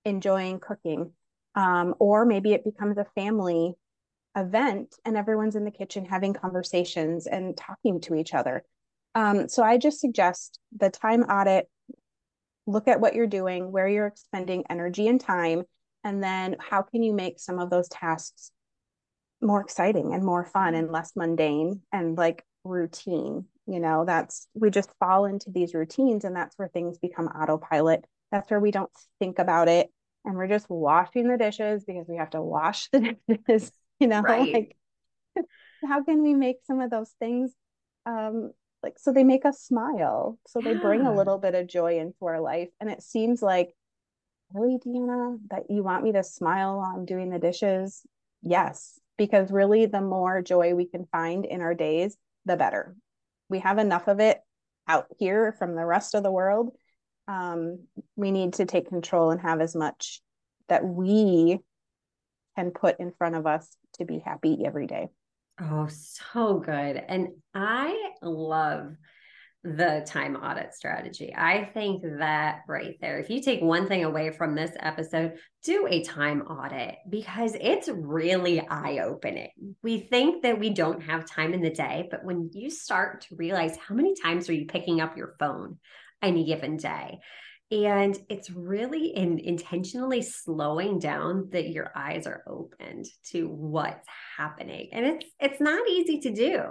enjoying 0.05 0.59
cooking 0.59 1.13
um, 1.55 1.95
or 1.99 2.25
maybe 2.25 2.53
it 2.53 2.63
becomes 2.63 2.97
a 2.97 3.05
family 3.15 3.73
event 4.35 4.95
and 5.05 5.15
everyone's 5.15 5.55
in 5.55 5.65
the 5.65 5.71
kitchen 5.71 6.05
having 6.05 6.33
conversations 6.33 7.27
and 7.27 7.55
talking 7.55 8.01
to 8.01 8.15
each 8.15 8.33
other. 8.33 8.63
Um, 9.15 9.47
so 9.47 9.61
i 9.61 9.77
just 9.77 9.99
suggest 9.99 10.59
the 10.75 10.89
time 10.89 11.21
audit 11.21 11.69
look 12.65 12.87
at 12.87 12.99
what 12.99 13.13
you're 13.13 13.27
doing 13.27 13.71
where 13.71 13.87
you're 13.87 14.07
expending 14.07 14.63
energy 14.71 15.07
and 15.07 15.21
time 15.21 15.63
and 16.03 16.23
then 16.23 16.55
how 16.59 16.81
can 16.81 17.03
you 17.03 17.13
make 17.13 17.39
some 17.39 17.59
of 17.59 17.69
those 17.69 17.87
tasks 17.89 18.49
more 19.39 19.61
exciting 19.61 20.15
and 20.15 20.23
more 20.23 20.45
fun 20.45 20.73
and 20.73 20.91
less 20.91 21.11
mundane 21.15 21.81
and 21.91 22.17
like 22.17 22.43
routine 22.63 23.45
you 23.65 23.79
know? 23.79 24.05
That's 24.05 24.47
we 24.53 24.69
just 24.69 24.89
fall 24.99 25.25
into 25.25 25.49
these 25.49 25.73
routines 25.73 26.23
and 26.23 26.35
that's 26.35 26.57
where 26.57 26.67
things 26.67 26.97
become 26.97 27.27
autopilot. 27.27 28.05
That's 28.31 28.49
where 28.49 28.59
we 28.59 28.71
don't 28.71 28.91
think 29.19 29.39
about 29.39 29.67
it 29.67 29.89
and 30.25 30.35
we're 30.35 30.47
just 30.47 30.69
washing 30.69 31.27
the 31.27 31.37
dishes 31.37 31.83
because 31.85 32.07
we 32.07 32.17
have 32.17 32.29
to 32.31 32.41
wash 32.41 32.89
the 32.91 33.15
dishes 33.27 33.71
you 33.99 34.07
know 34.07 34.21
right. 34.23 34.53
like 34.53 34.77
how 35.87 36.03
can 36.03 36.21
we 36.21 36.33
make 36.33 36.57
some 36.65 36.79
of 36.79 36.89
those 36.89 37.11
things 37.19 37.51
um 38.05 38.51
like 38.81 38.97
so 38.97 39.11
they 39.11 39.23
make 39.23 39.45
us 39.45 39.61
smile 39.61 40.37
so 40.47 40.59
yeah. 40.59 40.73
they 40.73 40.79
bring 40.79 41.05
a 41.05 41.15
little 41.15 41.37
bit 41.37 41.55
of 41.55 41.67
joy 41.67 41.99
into 41.99 42.25
our 42.25 42.41
life 42.41 42.69
and 42.79 42.89
it 42.89 43.01
seems 43.01 43.41
like 43.41 43.73
really 44.53 44.77
deanna 44.77 45.37
that 45.49 45.63
you 45.69 45.83
want 45.83 46.03
me 46.03 46.11
to 46.11 46.23
smile 46.23 46.77
while 46.77 46.93
i'm 46.95 47.05
doing 47.05 47.29
the 47.29 47.39
dishes 47.39 48.01
yes 48.41 48.99
because 49.17 49.51
really 49.51 49.85
the 49.85 50.01
more 50.01 50.41
joy 50.41 50.75
we 50.75 50.85
can 50.85 51.05
find 51.11 51.45
in 51.45 51.61
our 51.61 51.73
days 51.73 52.17
the 52.45 52.57
better 52.57 52.95
we 53.49 53.59
have 53.59 53.77
enough 53.77 54.07
of 54.07 54.19
it 54.19 54.39
out 54.87 55.07
here 55.17 55.55
from 55.57 55.75
the 55.75 55.85
rest 55.85 56.13
of 56.13 56.23
the 56.23 56.31
world 56.31 56.75
um, 57.27 57.79
we 58.15 58.31
need 58.31 58.53
to 58.53 58.65
take 58.65 58.89
control 58.89 59.31
and 59.31 59.41
have 59.41 59.61
as 59.61 59.75
much 59.75 60.21
that 60.69 60.85
we 60.85 61.59
can 62.55 62.71
put 62.71 62.99
in 62.99 63.11
front 63.11 63.35
of 63.35 63.45
us 63.45 63.67
to 63.93 64.05
be 64.05 64.19
happy 64.19 64.63
every 64.65 64.87
day. 64.87 65.07
Oh, 65.59 65.87
so 65.89 66.59
good. 66.59 67.01
And 67.07 67.29
I 67.53 68.11
love 68.21 68.95
the 69.63 70.03
time 70.05 70.35
audit 70.35 70.73
strategy. 70.73 71.33
I 71.35 71.69
think 71.73 72.03
that 72.17 72.61
right 72.67 72.95
there, 72.99 73.19
if 73.19 73.29
you 73.29 73.41
take 73.41 73.61
one 73.61 73.87
thing 73.87 74.03
away 74.03 74.31
from 74.31 74.55
this 74.55 74.71
episode, 74.77 75.37
do 75.63 75.87
a 75.89 76.03
time 76.03 76.41
audit 76.41 76.95
because 77.09 77.55
it's 77.59 77.87
really 77.87 78.59
eye 78.59 78.99
opening. 79.03 79.51
We 79.81 79.99
think 79.99 80.43
that 80.43 80.59
we 80.59 80.71
don't 80.71 81.01
have 81.03 81.25
time 81.25 81.53
in 81.53 81.61
the 81.61 81.69
day, 81.69 82.09
but 82.11 82.25
when 82.25 82.49
you 82.53 82.69
start 82.69 83.21
to 83.21 83.37
realize 83.37 83.77
how 83.77 83.95
many 83.95 84.15
times 84.21 84.49
are 84.49 84.53
you 84.53 84.65
picking 84.65 84.99
up 84.99 85.15
your 85.15 85.35
phone 85.39 85.77
any 86.23 86.45
given 86.45 86.77
day, 86.77 87.19
and 87.71 88.17
it's 88.29 88.51
really 88.51 89.07
in 89.07 89.39
intentionally 89.39 90.21
slowing 90.21 90.99
down 90.99 91.49
that 91.51 91.69
your 91.69 91.91
eyes 91.95 92.27
are 92.27 92.43
opened 92.47 93.05
to 93.31 93.47
what's 93.47 94.07
happening. 94.37 94.89
And 94.91 95.05
it's 95.05 95.25
it's 95.39 95.61
not 95.61 95.87
easy 95.89 96.19
to 96.21 96.31
do 96.31 96.63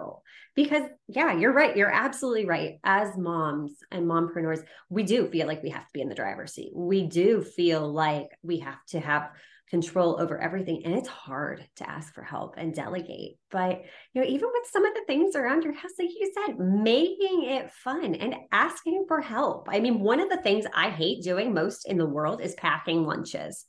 because 0.55 0.83
yeah 1.09 1.33
you're 1.33 1.53
right. 1.53 1.77
You're 1.77 1.93
absolutely 1.93 2.47
right. 2.47 2.79
As 2.85 3.17
moms 3.17 3.73
and 3.91 4.07
mompreneurs 4.07 4.63
we 4.91 5.03
do 5.03 5.29
feel 5.29 5.47
like 5.47 5.63
we 5.63 5.71
have 5.71 5.87
to 5.87 5.93
be 5.93 6.03
in 6.03 6.09
the 6.09 6.15
driver's 6.15 6.55
seat. 6.55 6.71
We 6.75 7.07
do 7.07 7.43
feel 7.43 7.93
like 7.93 8.29
we 8.43 8.61
have 8.61 8.85
to 8.91 9.01
have 9.01 9.31
control 9.73 10.21
over 10.21 10.39
everything 10.39 10.83
and 10.85 10.95
it's 10.95 11.09
hard 11.09 11.67
to 11.77 11.89
ask 11.89 12.13
for 12.13 12.23
help 12.23 12.57
and 12.59 12.75
delegate 12.75 13.39
but 13.51 13.81
you 14.13 14.21
know 14.21 14.29
even 14.29 14.51
with 14.53 14.71
some 14.71 14.85
of 14.85 14.93
the 14.93 15.01
things 15.07 15.35
around 15.35 15.65
your 15.65 15.73
house 15.73 15.93
like 15.99 16.11
you 16.11 16.31
said 16.35 16.59
making 16.59 17.45
it 17.45 17.71
fun 17.71 18.15
and 18.15 18.35
asking 18.53 19.07
for 19.09 19.23
help. 19.23 19.71
I 19.71 19.81
mean 19.81 20.01
one 20.01 20.21
of 20.21 20.29
the 20.29 20.43
things 20.43 20.67
i 20.75 20.91
hate 20.91 21.25
doing 21.25 21.55
most 21.55 21.89
in 21.89 21.97
the 21.97 22.05
world 22.05 22.43
is 22.43 22.55
packing 22.55 23.07
lunches. 23.07 23.65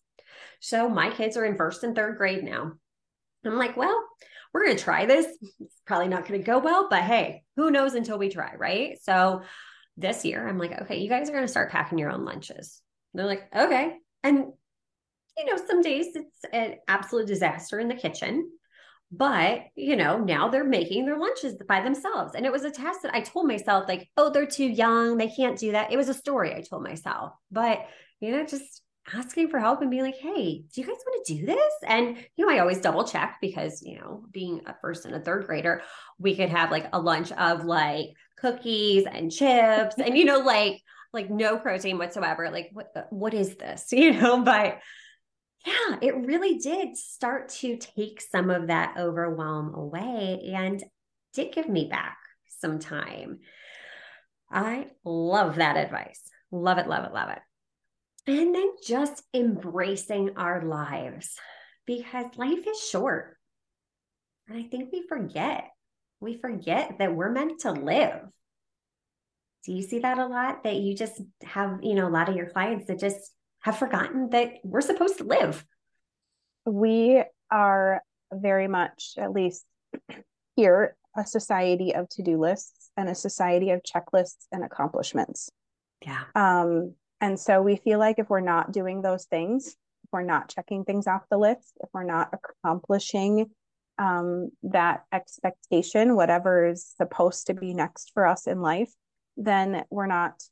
So 0.60 0.90
my 0.90 1.10
kids 1.10 1.38
are 1.38 1.46
in 1.46 1.56
first 1.56 1.86
and 1.86 1.96
third 1.96 2.18
grade 2.18 2.44
now. 2.44 2.74
I'm 3.46 3.58
like 3.58 3.78
well 3.78 3.98
we're 4.54 4.66
going 4.66 4.78
to 4.78 4.84
try 4.84 5.06
this. 5.06 5.26
It's 5.62 5.82
probably 5.88 6.10
not 6.10 6.28
going 6.28 6.38
to 6.38 6.46
go 6.46 6.60
well 6.60 6.90
but 6.90 7.04
hey 7.04 7.44
who 7.56 7.72
knows 7.72 7.94
until 7.94 8.18
we 8.18 8.28
try 8.28 8.56
right? 8.58 8.98
So 9.02 9.44
this 9.96 10.26
year 10.26 10.46
i'm 10.46 10.58
like 10.58 10.82
okay 10.82 10.98
you 10.98 11.08
guys 11.08 11.30
are 11.30 11.34
going 11.34 11.46
to 11.46 11.52
start 11.52 11.72
packing 11.72 11.98
your 11.98 12.12
own 12.12 12.26
lunches. 12.26 12.82
They're 13.14 13.26
like 13.26 13.44
okay. 13.56 13.94
And 14.22 14.48
you 15.38 15.46
know, 15.46 15.62
some 15.68 15.82
days 15.82 16.08
it's 16.16 16.46
an 16.52 16.76
absolute 16.88 17.28
disaster 17.28 17.80
in 17.80 17.88
the 17.88 17.96
kitchen. 17.96 18.50
But, 19.16 19.66
you 19.76 19.96
know, 19.96 20.18
now 20.18 20.50
they're 20.50 20.64
making 20.64 21.06
their 21.06 21.20
lunches 21.20 21.56
by 21.68 21.82
themselves. 21.82 22.34
And 22.34 22.48
it 22.48 22.52
was 22.52 22.64
a 22.64 22.72
test 22.72 23.04
that 23.04 23.14
I 23.14 23.22
told 23.22 23.48
myself, 23.48 23.88
like, 23.88 24.10
oh, 24.18 24.32
they're 24.32 24.48
too 24.48 24.66
young. 24.66 25.18
They 25.18 25.30
can't 25.30 25.58
do 25.58 25.74
that. 25.74 25.92
It 25.92 25.98
was 25.98 26.10
a 26.10 26.16
story 26.16 26.54
I 26.54 26.62
told 26.62 26.82
myself. 26.82 27.34
But, 27.52 27.86
you 28.20 28.32
know, 28.32 28.44
just 28.44 28.82
asking 29.14 29.50
for 29.50 29.60
help 29.60 29.82
and 29.82 29.92
being 29.92 30.02
like, 30.02 30.16
hey, 30.16 30.64
do 30.74 30.82
you 30.82 30.88
guys 30.88 30.98
want 31.06 31.26
to 31.26 31.36
do 31.36 31.46
this? 31.46 31.74
And, 31.86 32.18
you 32.36 32.46
know, 32.46 32.52
I 32.52 32.60
always 32.60 32.80
double 32.80 33.04
check 33.04 33.38
because, 33.40 33.84
you 33.84 34.00
know, 34.00 34.24
being 34.32 34.62
a 34.66 34.76
first 34.82 35.06
and 35.06 35.14
a 35.14 35.20
third 35.20 35.46
grader, 35.46 35.84
we 36.18 36.36
could 36.36 36.50
have 36.50 36.72
like 36.72 36.88
a 36.92 37.00
lunch 37.00 37.32
of 37.34 37.66
like 37.66 38.08
cookies 38.40 39.06
and 39.06 39.32
chips 39.32 39.96
and, 39.98 40.18
you 40.18 40.26
know, 40.26 40.40
like, 40.46 40.82
like 41.12 41.30
no 41.30 41.58
protein 41.60 42.00
whatsoever. 42.00 42.50
Like, 42.50 42.70
what, 42.74 42.92
uh, 42.96 43.04
what 43.12 43.36
is 43.36 43.56
this? 43.58 43.88
You 43.92 44.14
know, 44.14 44.42
but 44.42 44.80
yeah, 45.66 45.98
it 46.02 46.16
really 46.16 46.58
did 46.58 46.98
start 46.98 47.50
to 47.50 47.78
take 47.78 48.22
some 48.22 48.50
of 48.50 48.68
that 48.68 48.96
overwhelm 48.98 49.74
away 49.74 50.52
and 50.54 50.84
did 51.34 51.54
give 51.54 51.70
me 51.70 51.88
back 51.90 52.18
some 52.60 52.80
time. 52.80 53.40
I 54.52 54.88
love 55.04 55.56
that 55.56 55.78
advice. 55.78 56.22
Love 56.52 56.78
it, 56.78 56.88
love 56.88 57.06
it, 57.06 57.14
love 57.14 57.30
it. 57.30 57.40
And 58.28 58.54
then 58.54 58.72
just 58.86 59.24
embracing 59.34 60.38
our 60.38 60.64
lives 60.64 61.36
because 61.86 62.26
life 62.38 62.66
is 62.68 62.80
short. 62.80 63.38
And 64.48 64.58
I 64.58 64.64
think 64.64 64.92
we 64.92 65.06
forget. 65.08 65.70
We 66.20 66.38
forget 66.38 66.98
that 67.00 67.16
we're 67.16 67.32
meant 67.32 67.62
to 67.62 67.72
live. 67.72 68.22
Do 69.66 69.74
you 69.74 69.82
see 69.82 70.00
that 70.00 70.20
a 70.20 70.28
lot? 70.28 70.64
That 70.64 70.76
you 70.76 70.96
just 70.96 71.22
have, 71.44 71.80
you 71.82 71.96
know, 71.96 72.08
a 72.08 72.12
lot 72.12 72.30
of 72.30 72.36
your 72.36 72.50
clients 72.50 72.88
that 72.88 73.00
just 73.00 73.32
have 73.64 73.78
forgotten 73.78 74.30
that 74.30 74.56
we're 74.64 74.82
supposed 74.82 75.18
to 75.18 75.24
live. 75.24 75.66
We 76.66 77.24
are 77.50 78.02
very 78.32 78.68
much, 78.68 79.14
at 79.18 79.32
least 79.32 79.66
here, 80.56 80.96
a 81.16 81.26
society 81.26 81.94
of 81.96 82.10
to 82.10 82.24
do 82.24 82.40
lists 82.40 82.92
and 82.98 83.10
a 83.10 83.16
society 83.16 83.72
of 83.72 83.82
checklists 83.84 84.46
and 84.52 84.64
accomplishments. 84.64 85.50
Yeah. 86.02 86.24
Um, 86.36 86.96
and 87.22 87.40
so 87.40 87.62
we 87.62 87.78
feel 87.78 88.00
like 88.00 88.20
if 88.20 88.30
we're 88.30 88.42
not 88.42 88.74
doing 88.74 89.02
those 89.02 89.26
things, 89.26 89.68
if 89.68 90.10
we're 90.12 90.24
not 90.24 90.50
checking 90.50 90.84
things 90.84 91.08
off 91.08 91.22
the 91.30 91.38
list, 91.38 91.78
if 91.82 91.90
we're 91.94 92.04
not 92.04 92.34
accomplishing 92.34 93.50
um, 93.98 94.50
that 94.64 95.06
expectation, 95.14 96.16
whatever 96.16 96.68
is 96.68 96.94
supposed 96.98 97.48
to 97.48 97.54
be 97.54 97.74
next 97.74 98.12
for 98.14 98.28
us 98.28 98.48
in 98.48 98.62
life, 98.62 98.92
then 99.38 99.86
we're 99.90 100.08
not 100.08 100.44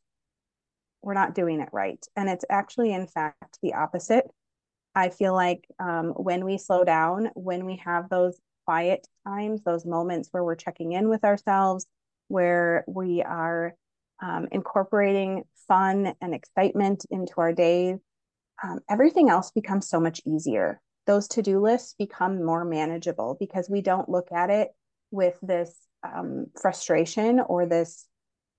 we're 1.01 1.13
not 1.13 1.35
doing 1.35 1.61
it 1.61 1.69
right. 1.71 2.03
And 2.15 2.29
it's 2.29 2.45
actually, 2.49 2.93
in 2.93 3.07
fact, 3.07 3.57
the 3.61 3.73
opposite. 3.73 4.25
I 4.93 5.09
feel 5.09 5.33
like 5.33 5.65
um, 5.79 6.09
when 6.09 6.43
we 6.45 6.57
slow 6.57 6.83
down, 6.83 7.29
when 7.33 7.65
we 7.65 7.77
have 7.77 8.09
those 8.09 8.39
quiet 8.65 9.07
times, 9.25 9.61
those 9.63 9.85
moments 9.85 10.29
where 10.31 10.43
we're 10.43 10.55
checking 10.55 10.91
in 10.91 11.09
with 11.09 11.23
ourselves, 11.23 11.85
where 12.27 12.83
we 12.87 13.21
are 13.21 13.73
um, 14.21 14.47
incorporating 14.51 15.43
fun 15.67 16.13
and 16.21 16.33
excitement 16.33 17.05
into 17.09 17.33
our 17.37 17.53
days, 17.53 17.97
um, 18.63 18.79
everything 18.89 19.29
else 19.29 19.51
becomes 19.51 19.87
so 19.87 19.99
much 19.99 20.21
easier. 20.25 20.79
Those 21.07 21.27
to 21.29 21.41
do 21.41 21.59
lists 21.59 21.95
become 21.97 22.43
more 22.43 22.63
manageable 22.63 23.35
because 23.39 23.69
we 23.69 23.81
don't 23.81 24.09
look 24.09 24.31
at 24.31 24.49
it 24.49 24.69
with 25.09 25.37
this 25.41 25.75
um, 26.03 26.47
frustration 26.59 27.39
or 27.39 27.65
this, 27.65 28.07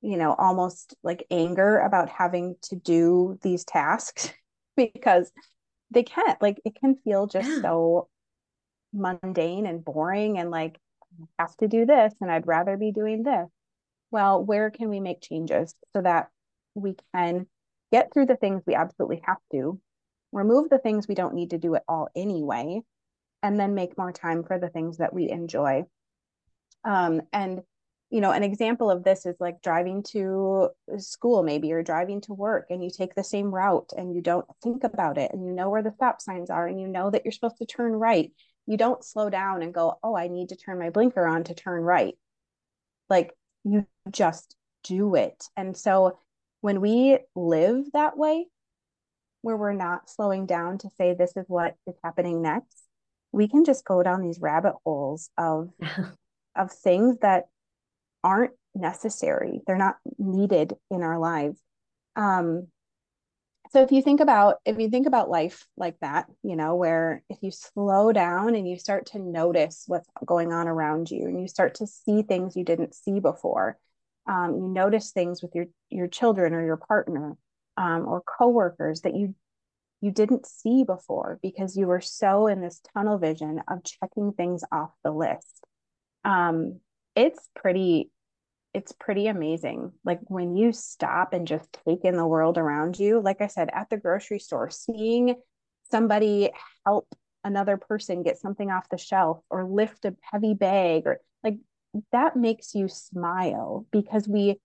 you 0.02 0.16
know, 0.16 0.34
almost 0.36 0.94
like 1.02 1.26
anger 1.30 1.78
about 1.78 2.08
having 2.08 2.56
to 2.62 2.76
do 2.76 3.38
these 3.42 3.64
tasks 3.64 4.32
because 4.76 5.30
they 5.90 6.02
can't, 6.02 6.40
like, 6.42 6.60
it 6.64 6.74
can 6.74 6.96
feel 7.04 7.26
just 7.26 7.48
yeah. 7.48 7.60
so 7.62 8.08
mundane 8.92 9.66
and 9.66 9.84
boring 9.84 10.38
and 10.38 10.50
like, 10.50 10.78
I 11.38 11.42
have 11.42 11.56
to 11.58 11.68
do 11.68 11.86
this 11.86 12.12
and 12.20 12.30
I'd 12.30 12.46
rather 12.46 12.76
be 12.76 12.92
doing 12.92 13.22
this. 13.22 13.48
Well, 14.10 14.44
where 14.44 14.70
can 14.70 14.88
we 14.90 15.00
make 15.00 15.22
changes 15.22 15.74
so 15.94 16.02
that 16.02 16.28
we 16.74 16.96
can 17.14 17.46
get 17.92 18.12
through 18.12 18.26
the 18.26 18.36
things 18.36 18.62
we 18.66 18.74
absolutely 18.74 19.22
have 19.24 19.38
to, 19.52 19.80
remove 20.32 20.68
the 20.68 20.78
things 20.78 21.06
we 21.06 21.14
don't 21.14 21.34
need 21.34 21.50
to 21.50 21.58
do 21.58 21.74
at 21.74 21.84
all 21.86 22.08
anyway, 22.16 22.80
and 23.42 23.58
then 23.58 23.74
make 23.74 23.98
more 23.98 24.12
time 24.12 24.42
for 24.42 24.58
the 24.58 24.68
things 24.68 24.98
that 24.98 25.12
we 25.12 25.28
enjoy. 25.30 25.84
Um, 26.84 27.22
and 27.32 27.60
you 28.12 28.20
know, 28.20 28.30
an 28.30 28.42
example 28.42 28.90
of 28.90 29.04
this 29.04 29.24
is 29.24 29.36
like 29.40 29.62
driving 29.62 30.02
to 30.02 30.68
school, 30.98 31.42
maybe, 31.42 31.72
or 31.72 31.82
driving 31.82 32.20
to 32.20 32.34
work, 32.34 32.66
and 32.68 32.84
you 32.84 32.90
take 32.90 33.14
the 33.14 33.24
same 33.24 33.46
route 33.46 33.90
and 33.96 34.14
you 34.14 34.20
don't 34.20 34.44
think 34.62 34.84
about 34.84 35.16
it, 35.16 35.30
and 35.32 35.46
you 35.46 35.50
know 35.50 35.70
where 35.70 35.82
the 35.82 35.94
stop 35.94 36.20
signs 36.20 36.50
are, 36.50 36.66
and 36.66 36.78
you 36.78 36.86
know 36.86 37.10
that 37.10 37.24
you're 37.24 37.32
supposed 37.32 37.56
to 37.56 37.64
turn 37.64 37.92
right. 37.92 38.30
You 38.66 38.76
don't 38.76 39.02
slow 39.02 39.30
down 39.30 39.62
and 39.62 39.72
go, 39.72 39.98
Oh, 40.02 40.14
I 40.14 40.28
need 40.28 40.50
to 40.50 40.56
turn 40.56 40.78
my 40.78 40.90
blinker 40.90 41.26
on 41.26 41.44
to 41.44 41.54
turn 41.54 41.82
right. 41.82 42.14
Like 43.08 43.32
you 43.64 43.86
just 44.10 44.56
do 44.84 45.14
it. 45.14 45.44
And 45.56 45.74
so 45.74 46.18
when 46.60 46.82
we 46.82 47.18
live 47.34 47.86
that 47.94 48.18
way, 48.18 48.46
where 49.40 49.56
we're 49.56 49.72
not 49.72 50.10
slowing 50.10 50.44
down 50.44 50.76
to 50.78 50.90
say, 50.98 51.14
this 51.14 51.34
is 51.34 51.46
what 51.48 51.76
is 51.86 51.94
happening 52.04 52.42
next, 52.42 52.84
we 53.32 53.48
can 53.48 53.64
just 53.64 53.86
go 53.86 54.02
down 54.02 54.20
these 54.20 54.38
rabbit 54.38 54.74
holes 54.84 55.30
of, 55.38 55.70
of 56.56 56.70
things 56.70 57.16
that 57.22 57.46
aren't 58.24 58.52
necessary. 58.74 59.60
They're 59.66 59.76
not 59.76 59.96
needed 60.18 60.74
in 60.90 61.02
our 61.02 61.18
lives. 61.18 61.60
Um, 62.16 62.68
so 63.72 63.82
if 63.82 63.90
you 63.90 64.02
think 64.02 64.20
about 64.20 64.56
if 64.64 64.78
you 64.78 64.90
think 64.90 65.06
about 65.06 65.30
life 65.30 65.66
like 65.76 65.98
that 66.00 66.26
you 66.42 66.56
know 66.56 66.74
where 66.74 67.22
if 67.28 67.38
you 67.40 67.50
slow 67.50 68.12
down 68.12 68.54
and 68.54 68.68
you 68.68 68.78
start 68.78 69.06
to 69.06 69.18
notice 69.18 69.84
what's 69.86 70.08
going 70.24 70.52
on 70.52 70.68
around 70.68 71.10
you 71.10 71.26
and 71.26 71.40
you 71.40 71.48
start 71.48 71.76
to 71.76 71.86
see 71.86 72.22
things 72.22 72.56
you 72.56 72.64
didn't 72.64 72.94
see 72.94 73.18
before 73.18 73.78
um, 74.26 74.54
you 74.56 74.68
notice 74.68 75.10
things 75.10 75.42
with 75.42 75.54
your 75.54 75.66
your 75.90 76.06
children 76.06 76.52
or 76.52 76.64
your 76.64 76.76
partner 76.76 77.36
um, 77.76 78.06
or 78.06 78.22
coworkers 78.22 79.00
that 79.02 79.14
you 79.14 79.34
you 80.00 80.10
didn't 80.10 80.46
see 80.46 80.84
before 80.84 81.38
because 81.42 81.76
you 81.76 81.86
were 81.86 82.00
so 82.00 82.48
in 82.48 82.60
this 82.60 82.80
tunnel 82.92 83.18
vision 83.18 83.62
of 83.68 83.84
checking 83.84 84.32
things 84.32 84.62
off 84.70 84.90
the 85.02 85.12
list 85.12 85.64
um, 86.24 86.80
it's 87.14 87.48
pretty 87.54 88.10
it's 88.74 88.92
pretty 88.92 89.26
amazing. 89.26 89.92
Like 90.02 90.20
when 90.28 90.56
you 90.56 90.72
stop 90.72 91.34
and 91.34 91.46
just 91.46 91.68
take 91.86 92.04
in 92.04 92.16
the 92.16 92.26
world 92.26 92.56
around 92.56 92.98
you, 92.98 93.20
like 93.20 93.42
I 93.42 93.48
said, 93.48 93.68
at 93.70 93.90
the 93.90 93.98
grocery 93.98 94.38
store, 94.38 94.70
seeing 94.70 95.34
somebody 95.90 96.50
help 96.86 97.06
another 97.44 97.76
person 97.76 98.22
get 98.22 98.38
something 98.38 98.70
off 98.70 98.88
the 98.88 98.96
shelf 98.96 99.40
or 99.50 99.64
lift 99.64 100.04
a 100.06 100.14
heavy 100.22 100.54
bag 100.54 101.02
or 101.06 101.20
like 101.44 101.58
that 102.12 102.36
makes 102.36 102.74
you 102.74 102.88
smile 102.88 103.86
because 103.90 104.26
we 104.26 104.58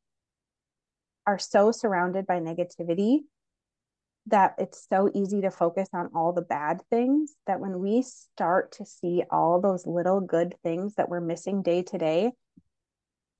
are 1.25 1.39
so 1.39 1.71
surrounded 1.71 2.25
by 2.25 2.39
negativity 2.39 3.21
that 4.27 4.55
it's 4.57 4.85
so 4.89 5.09
easy 5.13 5.41
to 5.41 5.51
focus 5.51 5.89
on 5.93 6.09
all 6.13 6.33
the 6.33 6.41
bad 6.41 6.81
things 6.89 7.33
that 7.47 7.59
when 7.59 7.79
we 7.79 8.01
start 8.01 8.73
to 8.73 8.85
see 8.85 9.23
all 9.31 9.61
those 9.61 9.87
little 9.87 10.21
good 10.21 10.55
things 10.63 10.95
that 10.95 11.09
we're 11.09 11.21
missing 11.21 11.61
day 11.61 11.81
to 11.81 11.97
day 11.97 12.31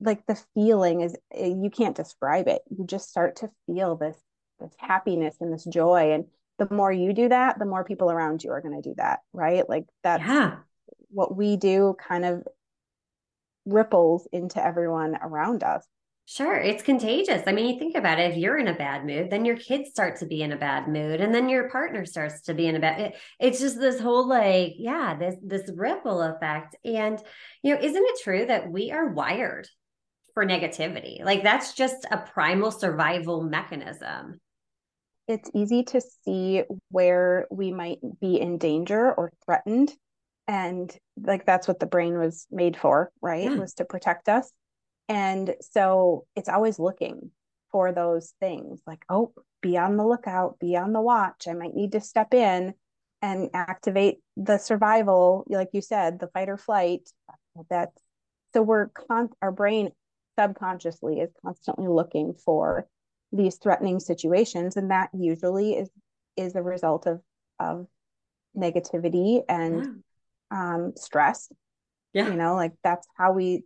like 0.00 0.24
the 0.26 0.40
feeling 0.54 1.00
is 1.00 1.16
eh, 1.34 1.46
you 1.46 1.70
can't 1.70 1.96
describe 1.96 2.48
it. 2.48 2.62
You 2.70 2.84
just 2.84 3.08
start 3.08 3.36
to 3.36 3.50
feel 3.66 3.96
this 3.96 4.16
this 4.60 4.72
happiness 4.78 5.36
and 5.40 5.52
this 5.52 5.64
joy. 5.64 6.12
And 6.12 6.24
the 6.58 6.72
more 6.74 6.90
you 6.92 7.12
do 7.12 7.28
that 7.28 7.58
the 7.58 7.64
more 7.64 7.84
people 7.84 8.10
around 8.10 8.42
you 8.42 8.50
are 8.50 8.60
going 8.60 8.80
to 8.80 8.88
do 8.88 8.94
that 8.96 9.20
right? 9.32 9.68
Like 9.68 9.86
that's 10.02 10.22
yeah. 10.26 10.56
what 11.10 11.36
we 11.36 11.56
do 11.56 11.96
kind 12.06 12.24
of 12.24 12.46
ripples 13.64 14.26
into 14.32 14.64
everyone 14.64 15.16
around 15.20 15.62
us 15.62 15.86
Sure, 16.30 16.56
it's 16.56 16.82
contagious. 16.82 17.42
I 17.46 17.52
mean, 17.52 17.72
you 17.72 17.78
think 17.78 17.96
about 17.96 18.18
it, 18.18 18.32
if 18.32 18.36
you're 18.36 18.58
in 18.58 18.68
a 18.68 18.74
bad 18.74 19.06
mood, 19.06 19.30
then 19.30 19.46
your 19.46 19.56
kids 19.56 19.88
start 19.88 20.18
to 20.20 20.26
be 20.26 20.42
in 20.42 20.52
a 20.52 20.58
bad 20.58 20.86
mood 20.86 21.22
and 21.22 21.34
then 21.34 21.48
your 21.48 21.70
partner 21.70 22.04
starts 22.04 22.42
to 22.42 22.54
be 22.54 22.66
in 22.66 22.76
a 22.76 22.80
bad 22.80 23.00
it, 23.00 23.16
it's 23.40 23.60
just 23.60 23.80
this 23.80 23.98
whole 23.98 24.28
like, 24.28 24.74
yeah, 24.76 25.16
this 25.16 25.36
this 25.42 25.70
ripple 25.74 26.20
effect. 26.20 26.76
And 26.84 27.18
you 27.62 27.74
know, 27.74 27.80
isn't 27.80 28.04
it 28.04 28.20
true 28.22 28.44
that 28.44 28.70
we 28.70 28.92
are 28.92 29.08
wired 29.08 29.66
for 30.38 30.46
negativity. 30.46 31.20
Like 31.24 31.42
that's 31.42 31.74
just 31.74 32.06
a 32.12 32.18
primal 32.18 32.70
survival 32.70 33.42
mechanism. 33.42 34.38
It's 35.26 35.50
easy 35.52 35.82
to 35.82 36.00
see 36.24 36.62
where 36.90 37.48
we 37.50 37.72
might 37.72 37.98
be 38.20 38.40
in 38.40 38.56
danger 38.56 39.12
or 39.12 39.32
threatened. 39.44 39.92
And 40.46 40.96
like 41.20 41.44
that's 41.44 41.66
what 41.66 41.80
the 41.80 41.86
brain 41.86 42.18
was 42.18 42.46
made 42.52 42.76
for, 42.76 43.10
right? 43.20 43.50
Yeah. 43.50 43.56
Was 43.56 43.74
to 43.74 43.84
protect 43.84 44.28
us. 44.28 44.48
And 45.08 45.54
so 45.60 46.26
it's 46.36 46.48
always 46.48 46.78
looking 46.78 47.30
for 47.72 47.92
those 47.92 48.34
things 48.40 48.80
like, 48.86 49.04
oh, 49.08 49.32
be 49.60 49.76
on 49.76 49.96
the 49.96 50.06
lookout, 50.06 50.58
be 50.58 50.76
on 50.76 50.92
the 50.92 51.00
watch. 51.00 51.46
I 51.48 51.54
might 51.54 51.74
need 51.74 51.92
to 51.92 52.00
step 52.00 52.34
in 52.34 52.74
and 53.20 53.50
activate 53.52 54.18
the 54.36 54.58
survival, 54.58 55.44
like 55.48 55.70
you 55.72 55.80
said, 55.80 56.20
the 56.20 56.28
fight 56.28 56.48
or 56.48 56.56
flight. 56.56 57.10
That's 57.68 58.00
so 58.54 58.62
we're 58.62 58.88
con- 58.88 59.30
our 59.42 59.52
brain 59.52 59.90
subconsciously 60.38 61.20
is 61.20 61.30
constantly 61.44 61.88
looking 61.88 62.32
for 62.32 62.86
these 63.32 63.56
threatening 63.56 64.00
situations 64.00 64.76
and 64.76 64.90
that 64.90 65.10
usually 65.12 65.74
is 65.74 65.90
is 66.36 66.54
a 66.54 66.62
result 66.62 67.06
of 67.06 67.20
of 67.58 67.86
negativity 68.56 69.42
and 69.48 70.02
um 70.50 70.92
stress 70.96 71.48
yeah 72.14 72.28
you 72.28 72.36
know 72.36 72.54
like 72.54 72.72
that's 72.82 73.06
how 73.16 73.32
we 73.32 73.64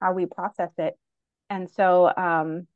how 0.00 0.12
we 0.12 0.26
process 0.26 0.70
it 0.78 0.94
and 1.48 1.70
so 1.70 2.12
um 2.16 2.66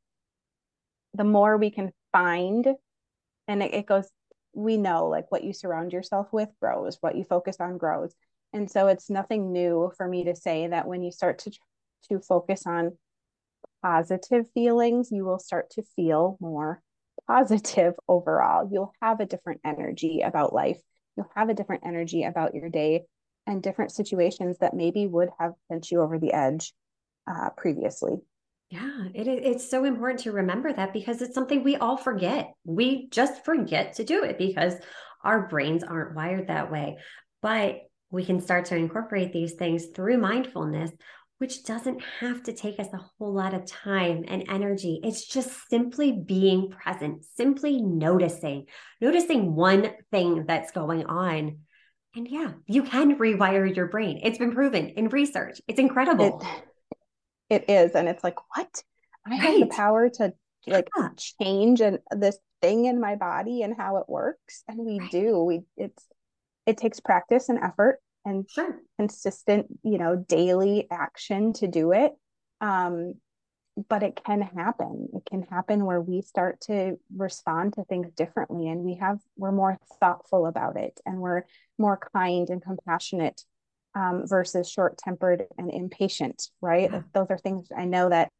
the 1.13 1.23
more 1.23 1.57
we 1.57 1.71
can 1.71 1.91
find 2.11 2.67
and 3.47 3.63
it, 3.63 3.73
it 3.73 3.85
goes 3.85 4.09
we 4.53 4.77
know 4.77 5.07
like 5.07 5.31
what 5.31 5.43
you 5.43 5.53
surround 5.53 5.91
yourself 5.91 6.27
with 6.31 6.49
grows 6.61 6.97
what 7.01 7.15
you 7.15 7.23
focus 7.23 7.57
on 7.59 7.77
grows 7.77 8.13
and 8.53 8.69
so 8.69 8.87
it's 8.87 9.09
nothing 9.09 9.51
new 9.51 9.91
for 9.97 10.07
me 10.07 10.23
to 10.23 10.35
say 10.35 10.67
that 10.67 10.87
when 10.87 11.03
you 11.03 11.11
start 11.11 11.39
to 11.39 11.51
to 12.09 12.19
focus 12.19 12.65
on 12.65 12.97
positive 13.81 14.49
feelings, 14.53 15.11
you 15.11 15.23
will 15.25 15.39
start 15.39 15.69
to 15.71 15.83
feel 15.95 16.37
more 16.39 16.81
positive 17.27 17.93
overall. 18.07 18.67
You'll 18.71 18.93
have 19.01 19.19
a 19.19 19.25
different 19.25 19.61
energy 19.63 20.21
about 20.21 20.53
life. 20.53 20.79
You'll 21.15 21.31
have 21.35 21.49
a 21.49 21.53
different 21.53 21.83
energy 21.85 22.23
about 22.23 22.55
your 22.55 22.69
day 22.69 23.03
and 23.47 23.61
different 23.61 23.91
situations 23.91 24.57
that 24.59 24.73
maybe 24.73 25.05
would 25.05 25.29
have 25.39 25.53
sent 25.71 25.91
you 25.91 26.01
over 26.01 26.17
the 26.17 26.33
edge 26.33 26.73
uh, 27.27 27.49
previously. 27.57 28.13
Yeah, 28.69 29.05
it, 29.13 29.27
it's 29.27 29.69
so 29.69 29.85
important 29.85 30.21
to 30.21 30.31
remember 30.31 30.73
that 30.73 30.91
because 30.91 31.21
it's 31.21 31.35
something 31.35 31.63
we 31.63 31.75
all 31.75 31.97
forget. 31.97 32.53
We 32.63 33.07
just 33.09 33.45
forget 33.45 33.93
to 33.95 34.03
do 34.03 34.23
it 34.23 34.37
because 34.37 34.73
our 35.23 35.47
brains 35.47 35.83
aren't 35.83 36.15
wired 36.15 36.47
that 36.47 36.71
way. 36.71 36.97
But 37.41 37.81
we 38.09 38.25
can 38.25 38.41
start 38.41 38.65
to 38.65 38.75
incorporate 38.75 39.33
these 39.33 39.53
things 39.53 39.87
through 39.93 40.17
mindfulness 40.17 40.91
which 41.37 41.63
doesn't 41.63 42.01
have 42.19 42.43
to 42.43 42.53
take 42.53 42.79
us 42.79 42.87
a 42.93 42.97
whole 42.97 43.33
lot 43.33 43.53
of 43.53 43.65
time 43.65 44.23
and 44.27 44.45
energy. 44.49 45.01
It's 45.03 45.27
just 45.27 45.51
simply 45.69 46.13
being 46.13 46.69
present, 46.69 47.25
simply 47.35 47.81
noticing, 47.81 48.67
noticing 49.01 49.53
one 49.53 49.91
thing 50.11 50.45
that's 50.47 50.71
going 50.71 51.05
on. 51.05 51.59
And 52.15 52.27
yeah, 52.27 52.53
you 52.67 52.83
can 52.83 53.19
rewire 53.19 53.75
your 53.75 53.87
brain. 53.87 54.21
It's 54.23 54.37
been 54.37 54.53
proven 54.53 54.89
in 54.89 55.09
research. 55.09 55.59
It's 55.67 55.79
incredible. 55.79 56.39
It, 56.41 56.63
it 57.55 57.69
is. 57.69 57.91
And 57.91 58.07
it's 58.07 58.23
like, 58.23 58.37
what? 58.55 58.83
I 59.25 59.31
right. 59.31 59.39
have 59.41 59.59
the 59.59 59.65
power 59.67 60.09
to 60.09 60.33
like 60.67 60.89
yeah. 60.97 61.09
change 61.41 61.81
and 61.81 61.99
this 62.11 62.37
thing 62.61 62.85
in 62.85 62.99
my 62.99 63.15
body 63.15 63.63
and 63.63 63.75
how 63.75 63.97
it 63.97 64.05
works. 64.07 64.63
And 64.67 64.79
we 64.79 64.99
right. 64.99 65.11
do. 65.11 65.43
We 65.43 65.61
it's 65.77 66.05
it 66.65 66.77
takes 66.77 66.99
practice 66.99 67.49
and 67.49 67.59
effort 67.59 67.99
and 68.25 68.49
sure. 68.49 68.79
consistent, 68.99 69.67
you 69.83 69.97
know, 69.97 70.15
daily 70.15 70.87
action 70.91 71.53
to 71.53 71.67
do 71.67 71.91
it. 71.91 72.13
Um, 72.61 73.15
but 73.89 74.03
it 74.03 74.19
can 74.25 74.41
happen. 74.41 75.09
It 75.13 75.23
can 75.29 75.43
happen 75.43 75.85
where 75.85 75.99
we 75.99 76.21
start 76.21 76.61
to 76.61 76.97
respond 77.15 77.73
to 77.73 77.83
things 77.83 78.09
differently 78.15 78.69
and 78.69 78.81
we 78.81 78.95
have, 78.95 79.19
we're 79.35 79.51
more 79.51 79.77
thoughtful 79.99 80.45
about 80.45 80.77
it 80.77 80.99
and 81.05 81.19
we're 81.19 81.43
more 81.77 81.99
kind 82.15 82.49
and 82.49 82.61
compassionate 82.61 83.43
um, 83.95 84.27
versus 84.27 84.69
short 84.69 84.97
tempered 84.97 85.45
and 85.57 85.71
impatient, 85.71 86.49
right? 86.61 86.89
Yeah. 86.91 87.01
Those 87.13 87.27
are 87.29 87.37
things 87.37 87.67
I 87.75 87.85
know 87.85 88.09
that 88.09 88.31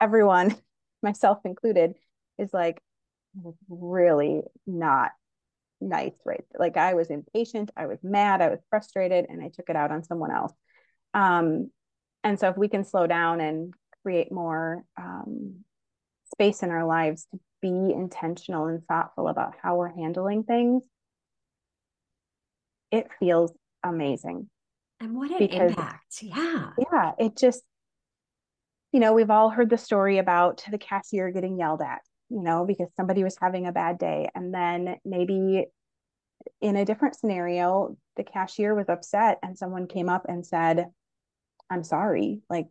everyone, 0.00 0.56
myself 1.02 1.38
included, 1.44 1.94
is 2.38 2.54
like 2.54 2.80
really 3.68 4.42
not 4.66 5.10
nice, 5.80 6.14
right? 6.24 6.44
Like 6.58 6.76
I 6.76 6.94
was 6.94 7.10
impatient, 7.10 7.70
I 7.76 7.86
was 7.86 7.98
mad, 8.02 8.40
I 8.40 8.48
was 8.48 8.60
frustrated, 8.70 9.26
and 9.28 9.42
I 9.42 9.48
took 9.48 9.68
it 9.68 9.76
out 9.76 9.90
on 9.90 10.04
someone 10.04 10.30
else. 10.30 10.52
Um, 11.12 11.70
and 12.22 12.38
so 12.38 12.48
if 12.48 12.56
we 12.56 12.68
can 12.68 12.84
slow 12.84 13.06
down 13.06 13.40
and 13.40 13.74
create 14.02 14.30
more 14.30 14.84
um, 14.96 15.64
space 16.32 16.62
in 16.62 16.70
our 16.70 16.84
lives 16.84 17.26
to 17.32 17.40
be 17.60 17.92
intentional 17.92 18.66
and 18.66 18.84
thoughtful 18.86 19.28
about 19.28 19.54
how 19.62 19.76
we're 19.76 19.94
handling 19.94 20.44
things, 20.44 20.82
it 22.90 23.08
feels 23.18 23.52
amazing. 23.82 24.48
And 25.00 25.16
what 25.16 25.30
an 25.30 25.38
because, 25.38 25.70
impact. 25.70 26.22
Yeah. 26.22 26.70
Yeah. 26.92 27.12
It 27.18 27.36
just, 27.36 27.62
you 28.92 29.00
know, 29.00 29.14
we've 29.14 29.30
all 29.30 29.50
heard 29.50 29.70
the 29.70 29.78
story 29.78 30.18
about 30.18 30.62
the 30.70 30.78
cashier 30.78 31.30
getting 31.30 31.58
yelled 31.58 31.80
at, 31.80 32.00
you 32.28 32.42
know, 32.42 32.64
because 32.66 32.88
somebody 32.96 33.24
was 33.24 33.36
having 33.40 33.66
a 33.66 33.72
bad 33.72 33.98
day. 33.98 34.28
And 34.34 34.52
then 34.52 34.96
maybe 35.04 35.66
in 36.60 36.76
a 36.76 36.84
different 36.84 37.16
scenario, 37.16 37.96
the 38.16 38.24
cashier 38.24 38.74
was 38.74 38.88
upset 38.88 39.38
and 39.42 39.56
someone 39.56 39.86
came 39.86 40.08
up 40.08 40.26
and 40.28 40.44
said, 40.44 40.86
I'm 41.70 41.84
sorry. 41.84 42.40
Like, 42.50 42.66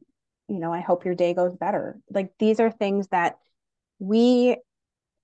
you 0.47 0.59
know, 0.59 0.73
I 0.73 0.81
hope 0.81 1.05
your 1.05 1.15
day 1.15 1.33
goes 1.33 1.55
better. 1.55 1.99
Like, 2.11 2.33
these 2.37 2.59
are 2.59 2.71
things 2.71 3.07
that 3.09 3.37
we, 3.97 4.57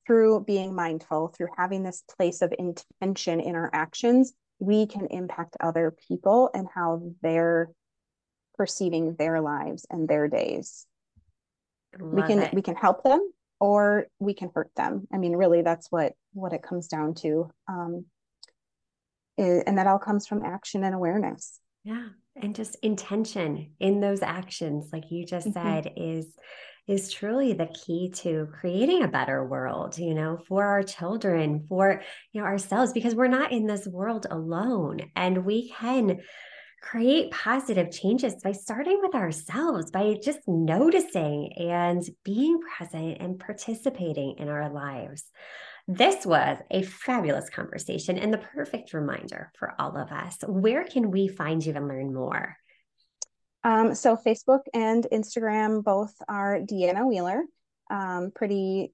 through 0.07 0.43
being 0.45 0.73
mindful, 0.75 1.29
through 1.29 1.49
having 1.57 1.83
this 1.83 2.03
place 2.17 2.41
of 2.41 2.53
intention 2.57 3.39
in 3.39 3.55
our 3.55 3.69
actions, 3.73 4.33
we 4.59 4.85
can 4.85 5.07
impact 5.07 5.57
other 5.59 5.95
people 6.07 6.49
and 6.53 6.67
how 6.73 7.11
they're 7.21 7.69
perceiving 8.55 9.15
their 9.15 9.41
lives 9.41 9.85
and 9.89 10.07
their 10.07 10.27
days. 10.27 10.85
we 11.99 12.21
can 12.23 12.39
it. 12.39 12.53
we 12.53 12.61
can 12.61 12.75
help 12.75 13.03
them 13.03 13.31
or 13.59 14.07
we 14.19 14.33
can 14.33 14.51
hurt 14.53 14.71
them. 14.75 15.07
I 15.13 15.17
mean, 15.17 15.35
really, 15.35 15.61
that's 15.61 15.91
what 15.91 16.13
what 16.33 16.53
it 16.53 16.63
comes 16.63 16.87
down 16.87 17.13
to. 17.15 17.49
Um, 17.67 18.05
is, 19.37 19.63
and 19.65 19.77
that 19.77 19.87
all 19.87 19.99
comes 19.99 20.27
from 20.27 20.43
action 20.43 20.83
and 20.83 20.95
awareness. 20.95 21.59
Yeah, 21.83 22.07
and 22.35 22.55
just 22.55 22.75
intention 22.81 23.71
in 23.79 23.99
those 24.01 24.21
actions, 24.21 24.89
like 24.91 25.11
you 25.11 25.25
just 25.25 25.47
mm-hmm. 25.47 25.83
said, 25.83 25.93
is 25.95 26.27
is 26.87 27.11
truly 27.11 27.53
the 27.53 27.67
key 27.67 28.09
to 28.09 28.47
creating 28.51 29.03
a 29.03 29.07
better 29.07 29.43
world, 29.43 29.97
you 29.97 30.13
know, 30.13 30.37
for 30.47 30.63
our 30.65 30.83
children, 30.83 31.65
for 31.67 32.01
you 32.31 32.41
know 32.41 32.47
ourselves, 32.47 32.93
because 32.93 33.15
we're 33.15 33.27
not 33.27 33.51
in 33.51 33.65
this 33.65 33.87
world 33.87 34.27
alone, 34.29 34.99
and 35.15 35.45
we 35.45 35.69
can 35.69 36.19
create 36.81 37.31
positive 37.31 37.89
changes 37.91 38.35
by 38.43 38.51
starting 38.51 38.99
with 39.01 39.15
ourselves, 39.15 39.89
by 39.89 40.15
just 40.23 40.39
noticing 40.47 41.51
and 41.53 42.03
being 42.23 42.59
present 42.59 43.17
and 43.19 43.39
participating 43.39 44.35
in 44.37 44.49
our 44.49 44.69
lives. 44.69 45.23
This 45.87 46.25
was 46.25 46.57
a 46.69 46.83
fabulous 46.83 47.49
conversation 47.49 48.17
and 48.17 48.31
the 48.31 48.39
perfect 48.39 48.93
reminder 48.93 49.51
for 49.57 49.73
all 49.79 49.97
of 49.97 50.11
us. 50.11 50.37
Where 50.47 50.83
can 50.83 51.09
we 51.09 51.27
find 51.27 51.65
you 51.65 51.73
and 51.73 51.87
learn 51.87 52.13
more? 52.13 52.55
Um, 53.65 53.95
so 53.95 54.15
Facebook 54.15 54.61
and 54.75 55.07
Instagram 55.11 55.83
both 55.83 56.13
are 56.29 56.59
Deanna 56.59 57.03
Wheeler. 57.05 57.43
Um, 57.89 58.31
pretty 58.33 58.93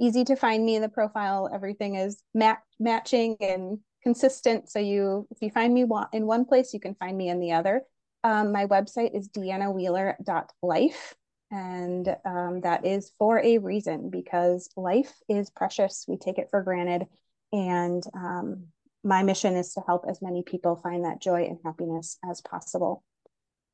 easy 0.00 0.24
to 0.24 0.34
find 0.34 0.64
me 0.64 0.76
in 0.76 0.82
the 0.82 0.88
profile. 0.88 1.50
Everything 1.52 1.96
is 1.96 2.22
mat- 2.32 2.62
matching 2.80 3.36
and 3.40 3.78
consistent. 4.02 4.70
So 4.70 4.78
you, 4.78 5.28
if 5.30 5.42
you 5.42 5.50
find 5.50 5.74
me 5.74 5.84
in 6.14 6.26
one 6.26 6.46
place, 6.46 6.72
you 6.72 6.80
can 6.80 6.94
find 6.94 7.18
me 7.18 7.28
in 7.28 7.38
the 7.38 7.52
other. 7.52 7.82
Um, 8.24 8.50
my 8.50 8.64
website 8.64 9.14
is 9.14 9.28
deannawheeler.life. 9.28 11.14
And 11.50 12.16
um, 12.24 12.60
that 12.62 12.86
is 12.86 13.12
for 13.18 13.38
a 13.42 13.58
reason 13.58 14.08
because 14.08 14.70
life 14.74 15.12
is 15.28 15.50
precious. 15.50 16.06
We 16.08 16.16
take 16.16 16.38
it 16.38 16.48
for 16.50 16.62
granted. 16.62 17.06
And 17.52 18.02
um, 18.14 18.68
my 19.04 19.22
mission 19.22 19.54
is 19.54 19.74
to 19.74 19.82
help 19.86 20.06
as 20.08 20.22
many 20.22 20.42
people 20.42 20.76
find 20.76 21.04
that 21.04 21.20
joy 21.20 21.44
and 21.44 21.58
happiness 21.62 22.16
as 22.28 22.40
possible. 22.40 23.02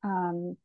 Um, 0.05 0.55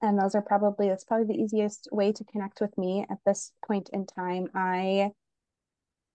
and 0.00 0.18
those 0.18 0.36
are 0.36 0.42
probably, 0.42 0.88
that's 0.88 1.04
probably 1.04 1.34
the 1.34 1.42
easiest 1.42 1.88
way 1.90 2.12
to 2.12 2.24
connect 2.24 2.60
with 2.60 2.76
me 2.78 3.04
at 3.10 3.18
this 3.26 3.52
point 3.66 3.90
in 3.92 4.06
time. 4.06 4.48
I 4.54 5.10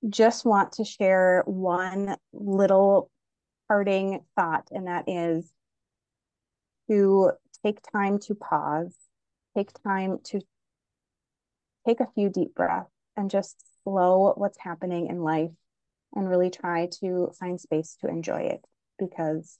just 0.10 0.46
want 0.46 0.74
to 0.74 0.86
share 0.86 1.44
one 1.46 2.16
little 2.32 3.12
parting 3.68 4.22
thought, 4.38 4.70
and 4.72 4.88
that 4.88 5.04
is 5.08 5.52
to 6.90 7.32
take 7.66 7.80
time 7.92 8.20
to 8.20 8.36
pause, 8.36 8.96
take 9.56 9.72
time 9.84 10.20
to 10.26 10.40
take 11.86 12.00
a 12.00 12.08
few 12.16 12.30
deep 12.30 12.56
breaths 12.56 12.90
and 13.18 13.30
just 13.30 13.62
slow 13.84 14.34
what's 14.38 14.60
happening 14.60 15.08
in 15.08 15.22
life 15.22 15.52
and 16.16 16.30
really 16.30 16.50
try 16.50 16.88
to 17.02 17.32
find 17.38 17.60
space 17.60 17.98
to 18.00 18.08
enjoy 18.08 18.42
it 18.44 18.64
because 18.98 19.58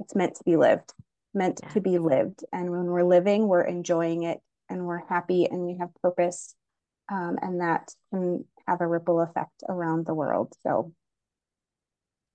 it's 0.00 0.14
meant 0.14 0.36
to 0.36 0.44
be 0.44 0.56
lived 0.56 0.92
meant 1.34 1.60
yeah. 1.62 1.68
to 1.70 1.80
be 1.80 1.98
lived. 1.98 2.44
And 2.52 2.70
when 2.70 2.84
we're 2.86 3.04
living, 3.04 3.48
we're 3.48 3.62
enjoying 3.62 4.24
it 4.24 4.38
and 4.68 4.84
we're 4.84 5.06
happy 5.06 5.46
and 5.46 5.60
we 5.62 5.76
have 5.78 5.90
purpose. 6.02 6.54
Um, 7.10 7.38
and 7.40 7.60
that 7.60 7.90
can 8.12 8.44
have 8.66 8.80
a 8.80 8.86
ripple 8.86 9.20
effect 9.20 9.62
around 9.68 10.06
the 10.06 10.14
world. 10.14 10.54
So 10.62 10.92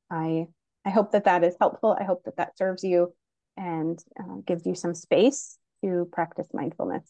I 0.10 0.48
I 0.86 0.90
hope 0.90 1.12
that 1.12 1.26
that 1.26 1.44
is 1.44 1.56
helpful. 1.60 1.96
I 1.98 2.04
hope 2.04 2.24
that 2.26 2.38
that 2.38 2.58
serves 2.58 2.84
you 2.84 3.14
and 3.56 4.00
uh, 4.20 4.38
gives 4.46 4.66
you 4.66 4.76
some 4.76 4.94
space 4.94 5.58
to 5.84 6.10
practice 6.12 6.48
mindfulness. 6.54 7.10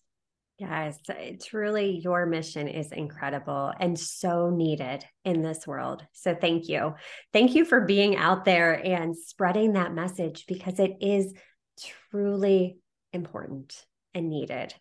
Yes, 0.60 1.00
truly 1.44 2.00
your 2.04 2.28
mission 2.28 2.68
is 2.68 2.92
incredible 2.92 3.74
and 3.80 4.00
so 4.00 4.52
needed 4.52 5.04
in 5.26 5.42
this 5.42 5.66
world. 5.66 6.06
So 6.14 6.36
thank 6.36 6.70
you. 6.70 6.94
Thank 7.34 7.56
you 7.56 7.66
for 7.66 7.82
being 7.82 8.16
out 8.16 8.46
there 8.46 8.74
and 8.74 9.18
spreading 9.18 9.74
that 9.74 9.94
message 9.94 10.46
because 10.48 10.80
it 10.80 10.98
is 11.02 11.34
truly 11.80 12.78
important 13.12 13.86
and 14.14 14.30
needed. 14.30 14.74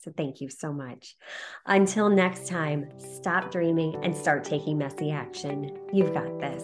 So 0.00 0.12
thank 0.16 0.40
you 0.40 0.48
so 0.48 0.72
much. 0.72 1.16
Until 1.66 2.08
next 2.08 2.46
time, 2.46 2.88
stop 2.98 3.50
dreaming 3.50 3.96
and 4.04 4.16
start 4.16 4.44
taking 4.44 4.78
messy 4.78 5.10
action. 5.10 5.76
You've 5.92 6.14
got 6.14 6.38
this. 6.38 6.62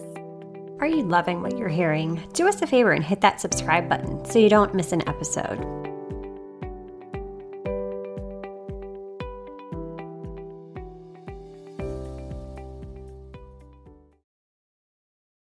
Are 0.79 0.87
you 0.87 1.03
loving 1.03 1.41
what 1.41 1.57
you're 1.57 1.69
hearing? 1.69 2.27
Do 2.33 2.47
us 2.47 2.61
a 2.61 2.67
favor 2.67 2.91
and 2.91 3.03
hit 3.03 3.21
that 3.21 3.41
subscribe 3.41 3.89
button 3.89 4.25
so 4.25 4.39
you 4.39 4.49
don't 4.49 4.73
miss 4.73 4.91
an 4.91 5.07
episode. 5.07 5.94